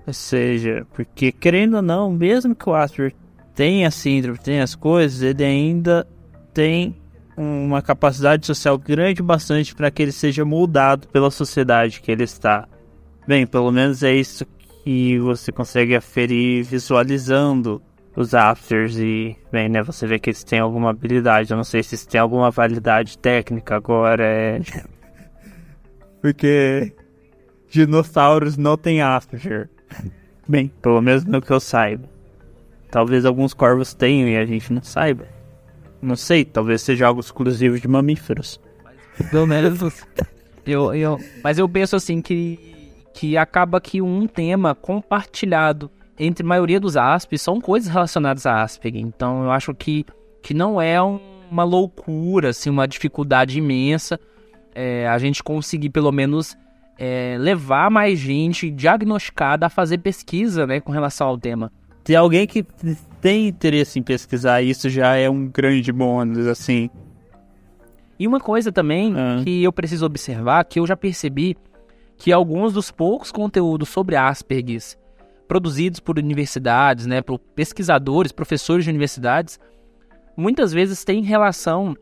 Ou 0.06 0.12
seja, 0.12 0.86
porque 0.92 1.30
querendo 1.30 1.74
ou 1.74 1.82
não, 1.82 2.10
mesmo 2.10 2.54
que 2.54 2.68
o 2.68 2.74
Asper 2.74 3.14
tenha 3.54 3.90
síndrome, 3.90 4.38
tenha 4.38 4.64
as 4.64 4.74
coisas, 4.74 5.22
ele 5.22 5.44
ainda 5.44 6.06
tem 6.52 6.96
uma 7.36 7.80
capacidade 7.80 8.46
social 8.46 8.76
grande 8.76 9.22
bastante 9.22 9.74
para 9.74 9.90
que 9.90 10.02
ele 10.02 10.12
seja 10.12 10.44
moldado 10.44 11.08
pela 11.08 11.30
sociedade 11.30 12.00
que 12.00 12.10
ele 12.10 12.24
está. 12.24 12.68
Bem, 13.26 13.46
pelo 13.46 13.70
menos 13.70 14.02
é 14.02 14.12
isso 14.12 14.44
que 14.84 15.18
você 15.18 15.52
consegue 15.52 15.94
aferir 15.94 16.64
visualizando 16.64 17.80
os 18.14 18.34
afters 18.34 18.96
e, 18.98 19.36
bem, 19.50 19.68
né, 19.68 19.82
você 19.82 20.06
vê 20.06 20.18
que 20.18 20.30
eles 20.30 20.44
têm 20.44 20.58
alguma 20.58 20.90
habilidade. 20.90 21.50
Eu 21.50 21.56
não 21.56 21.64
sei 21.64 21.82
se 21.82 21.94
eles 21.94 22.04
têm 22.04 22.20
alguma 22.20 22.50
validade 22.50 23.16
técnica 23.16 23.76
agora, 23.76 24.24
é... 24.24 24.60
Porque 26.20 26.92
dinossauros 27.68 28.56
não 28.56 28.76
têm 28.76 29.00
after. 29.00 29.70
Bem, 30.48 30.72
pelo 30.80 31.00
menos 31.00 31.24
no 31.24 31.40
que 31.40 31.50
eu 31.50 31.60
saiba. 31.60 32.08
Talvez 32.90 33.24
alguns 33.24 33.54
corvos 33.54 33.94
tenham 33.94 34.28
e 34.28 34.36
a 34.36 34.44
gente 34.44 34.72
não 34.72 34.82
saiba. 34.82 35.26
Não 36.00 36.16
sei, 36.16 36.44
talvez 36.44 36.82
seja 36.82 37.06
algo 37.06 37.20
exclusivo 37.20 37.78
de 37.78 37.88
mamíferos. 37.88 38.60
Pelo 39.30 39.46
menos. 39.46 40.04
eu, 40.66 40.94
eu, 40.94 41.18
mas 41.42 41.58
eu 41.58 41.68
penso 41.68 41.96
assim 41.96 42.20
que, 42.20 42.58
que 43.14 43.36
acaba 43.36 43.80
que 43.80 44.02
um 44.02 44.26
tema 44.26 44.74
compartilhado 44.74 45.90
entre 46.18 46.44
a 46.44 46.48
maioria 46.48 46.80
dos 46.80 46.96
ASP 46.96 47.38
são 47.38 47.60
coisas 47.60 47.90
relacionadas 47.90 48.46
a 48.46 48.62
Asperger. 48.62 49.00
Então 49.00 49.44
eu 49.44 49.50
acho 49.50 49.74
que, 49.74 50.04
que 50.42 50.52
não 50.52 50.80
é 50.80 51.00
um, 51.02 51.20
uma 51.50 51.64
loucura, 51.64 52.50
assim, 52.50 52.68
uma 52.68 52.86
dificuldade 52.86 53.58
imensa 53.58 54.18
é, 54.74 55.06
a 55.06 55.18
gente 55.18 55.42
conseguir 55.42 55.90
pelo 55.90 56.10
menos 56.12 56.56
é, 56.98 57.36
levar 57.38 57.90
mais 57.90 58.18
gente 58.18 58.70
diagnosticada 58.70 59.66
a 59.66 59.70
fazer 59.70 59.98
pesquisa 59.98 60.66
né, 60.66 60.80
com 60.80 60.92
relação 60.92 61.28
ao 61.28 61.38
tema. 61.38 61.72
Se 62.04 62.16
alguém 62.16 62.46
que 62.46 62.64
tem 63.20 63.48
interesse 63.48 63.98
em 63.98 64.02
pesquisar 64.02 64.62
isso 64.62 64.88
já 64.90 65.14
é 65.16 65.30
um 65.30 65.46
grande 65.46 65.92
bônus, 65.92 66.46
assim. 66.46 66.90
E 68.18 68.26
uma 68.26 68.40
coisa 68.40 68.72
também 68.72 69.14
ah. 69.16 69.42
que 69.42 69.62
eu 69.62 69.72
preciso 69.72 70.04
observar, 70.06 70.64
que 70.64 70.80
eu 70.80 70.86
já 70.86 70.96
percebi 70.96 71.56
que 72.16 72.32
alguns 72.32 72.72
dos 72.72 72.90
poucos 72.90 73.32
conteúdos 73.32 73.88
sobre 73.88 74.16
Asperger 74.16 74.80
produzidos 75.52 76.00
por 76.00 76.18
universidades, 76.18 77.04
né, 77.04 77.20
por 77.20 77.38
pesquisadores, 77.38 78.32
professores 78.32 78.84
de 78.84 78.90
universidades, 78.90 79.60
muitas 80.34 80.72
vezes 80.72 81.04
têm 81.04 81.22
relação 81.22 81.94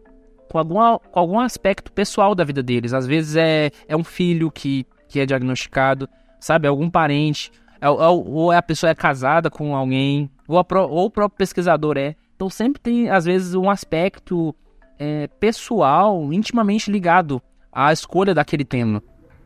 com, 0.50 0.58
alguma, 0.58 0.98
com 0.98 1.20
algum 1.20 1.38
aspecto 1.38 1.92
pessoal 1.92 2.34
da 2.34 2.42
vida 2.42 2.62
deles. 2.62 2.92
Às 2.92 3.06
vezes 3.06 3.36
é, 3.36 3.70
é 3.86 3.96
um 3.96 4.02
filho 4.02 4.50
que, 4.50 4.84
que 5.08 5.20
é 5.20 5.24
diagnosticado, 5.24 6.08
sabe? 6.40 6.66
Algum 6.66 6.90
parente, 6.90 7.52
é, 7.80 7.86
é, 7.86 7.88
ou 7.88 8.52
é 8.52 8.56
a 8.56 8.62
pessoa 8.62 8.90
é 8.90 8.94
casada 8.94 9.48
com 9.48 9.76
alguém, 9.76 10.28
ou, 10.48 10.58
a, 10.58 10.66
ou 10.82 11.06
o 11.06 11.10
próprio 11.10 11.38
pesquisador 11.38 11.96
é. 11.96 12.16
Então 12.34 12.50
sempre 12.50 12.80
tem, 12.80 13.08
às 13.08 13.24
vezes, 13.24 13.54
um 13.54 13.70
aspecto 13.70 14.54
é, 14.98 15.28
pessoal 15.38 16.32
intimamente 16.32 16.90
ligado 16.90 17.40
à 17.72 17.92
escolha 17.92 18.34
daquele 18.34 18.64
tema. 18.64 19.00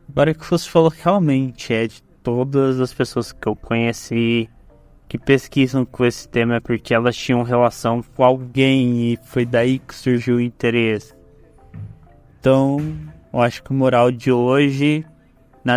Agora 0.09 0.33
que 0.33 0.49
você 0.49 0.67
falou 0.67 0.89
realmente, 0.89 1.71
é 1.71 1.85
de 1.87 2.01
todas 2.23 2.79
as 2.79 2.91
pessoas 2.91 3.31
que 3.31 3.47
eu 3.47 3.55
conheci 3.55 4.49
que 5.17 5.25
pesquisam 5.25 5.85
com 5.85 6.05
esse 6.05 6.27
tema 6.27 6.55
é 6.55 6.59
porque 6.59 6.93
elas 6.93 7.15
tinham 7.15 7.43
relação 7.43 8.03
com 8.15 8.23
alguém 8.23 9.13
e 9.13 9.19
foi 9.23 9.45
daí 9.45 9.79
que 9.79 9.95
surgiu 9.95 10.37
o 10.37 10.41
interesse. 10.41 11.13
Então, 12.39 12.77
eu 13.33 13.41
acho 13.41 13.63
que 13.63 13.71
o 13.71 13.73
moral 13.73 14.11
de 14.11 14.31
hoje, 14.31 15.05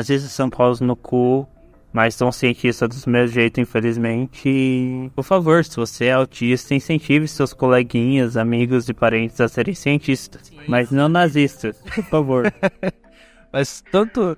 vezes 0.06 0.32
São 0.32 0.50
Paulo 0.50 0.76
no 0.80 0.94
cu, 0.94 1.48
mas 1.92 2.14
são 2.14 2.30
cientistas 2.30 3.04
do 3.04 3.10
mesmo 3.10 3.34
jeito, 3.34 3.60
infelizmente. 3.60 4.48
E, 4.48 5.10
por 5.14 5.24
favor, 5.24 5.64
se 5.64 5.76
você 5.76 6.06
é 6.06 6.12
autista, 6.12 6.74
incentive 6.74 7.26
seus 7.26 7.52
coleguinhas, 7.52 8.36
amigos 8.36 8.88
e 8.88 8.94
parentes 8.94 9.40
a 9.40 9.48
serem 9.48 9.74
cientistas, 9.74 10.52
mas 10.68 10.90
não 10.90 11.08
nazistas, 11.08 11.78
por 11.78 12.04
favor. 12.04 12.52
mas 13.52 13.82
tanto 13.90 14.36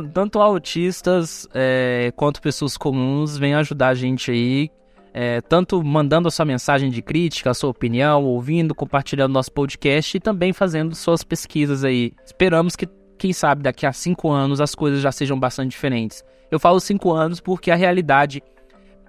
tanto 0.00 0.40
autistas 0.40 1.48
é, 1.52 2.12
quanto 2.14 2.40
pessoas 2.40 2.76
comuns 2.76 3.36
vêm 3.36 3.54
ajudar 3.54 3.88
a 3.88 3.94
gente 3.94 4.30
aí, 4.30 4.70
é, 5.12 5.40
tanto 5.40 5.82
mandando 5.82 6.28
a 6.28 6.30
sua 6.30 6.44
mensagem 6.44 6.88
de 6.90 7.02
crítica, 7.02 7.50
a 7.50 7.54
sua 7.54 7.70
opinião, 7.70 8.24
ouvindo, 8.24 8.74
compartilhando 8.74 9.32
nosso 9.32 9.52
podcast 9.52 10.16
e 10.16 10.20
também 10.20 10.52
fazendo 10.52 10.94
suas 10.94 11.22
pesquisas 11.22 11.84
aí. 11.84 12.12
Esperamos 12.24 12.76
que, 12.76 12.88
quem 13.18 13.32
sabe, 13.32 13.62
daqui 13.62 13.84
a 13.84 13.92
cinco 13.92 14.30
anos 14.30 14.60
as 14.60 14.74
coisas 14.74 15.00
já 15.00 15.12
sejam 15.12 15.38
bastante 15.38 15.70
diferentes. 15.70 16.24
Eu 16.50 16.58
falo 16.60 16.80
cinco 16.80 17.12
anos 17.12 17.40
porque 17.40 17.70
a 17.70 17.76
realidade 17.76 18.42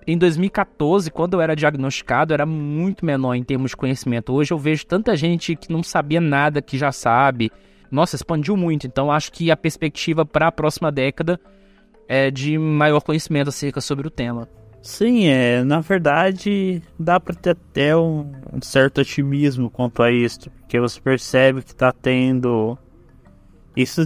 em 0.06 0.18
2014, 0.18 1.10
quando 1.10 1.36
eu 1.36 1.42
era 1.42 1.56
diagnosticado, 1.56 2.34
era 2.34 2.46
muito 2.46 3.06
menor 3.06 3.36
em 3.36 3.44
termos 3.44 3.72
de 3.72 3.78
conhecimento. 3.78 4.34
Hoje 4.34 4.54
eu 4.54 4.58
vejo 4.58 4.86
tanta 4.86 5.16
gente 5.16 5.56
que 5.56 5.72
não 5.72 5.82
sabia 5.82 6.20
nada 6.20 6.62
que 6.62 6.78
já 6.78 6.92
sabe 6.92 7.52
nossa, 7.94 8.16
expandiu 8.16 8.58
muito. 8.58 8.88
Então 8.88 9.12
acho 9.12 9.32
que 9.32 9.52
a 9.52 9.56
perspectiva 9.56 10.26
para 10.26 10.48
a 10.48 10.52
próxima 10.52 10.92
década 10.92 11.40
é 12.08 12.32
de 12.32 12.58
maior 12.58 13.02
conhecimento 13.02 13.50
acerca 13.50 13.80
sobre 13.80 14.08
o 14.08 14.12
tema. 14.12 14.50
Sim, 14.82 15.28
é, 15.28 15.64
na 15.64 15.80
verdade 15.80 16.82
dá 17.00 17.18
para 17.18 17.34
ter 17.34 17.52
até 17.52 17.96
um, 17.96 18.30
certo 18.62 19.00
otimismo 19.00 19.70
quanto 19.70 20.04
a 20.04 20.12
isso, 20.12 20.50
porque 20.50 20.80
você 20.80 21.00
percebe 21.00 21.62
que 21.62 21.72
está 21.72 21.92
tendo. 21.92 22.78
Isso 23.78 24.02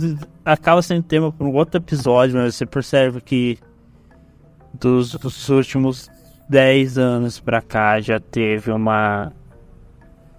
acaba 0.46 0.82
sendo 0.82 1.04
tema 1.04 1.32
para 1.32 1.48
um 1.48 1.54
outro 1.54 1.78
episódio, 1.78 2.38
mas 2.38 2.56
você 2.56 2.66
percebe 2.66 3.20
que 3.22 3.58
dos, 4.80 5.14
dos 5.14 5.50
últimos 5.50 6.10
10 6.48 6.98
anos 6.98 7.40
para 7.40 7.62
cá 7.62 8.00
já 8.00 8.20
teve 8.20 8.72
uma. 8.72 9.34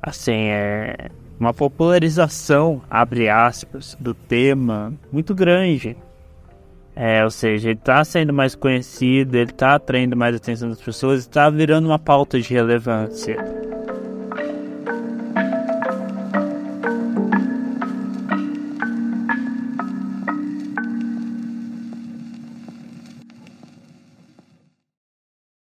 Assim, 0.00 0.48
é, 0.50 1.10
uma 1.38 1.54
popularização, 1.54 2.82
abre 2.90 3.28
aspas, 3.28 3.96
do 3.98 4.12
tema 4.14 4.92
muito 5.12 5.34
grande. 5.34 5.96
É, 6.96 7.22
ou 7.22 7.30
seja, 7.30 7.70
ele 7.70 7.78
está 7.78 8.02
sendo 8.04 8.32
mais 8.32 8.56
conhecido, 8.56 9.36
ele 9.36 9.52
está 9.52 9.76
atraindo 9.76 10.16
mais 10.16 10.34
atenção 10.34 10.68
das 10.68 10.82
pessoas, 10.82 11.20
está 11.20 11.48
virando 11.48 11.86
uma 11.86 11.98
pauta 11.98 12.40
de 12.40 12.52
relevância. 12.52 13.36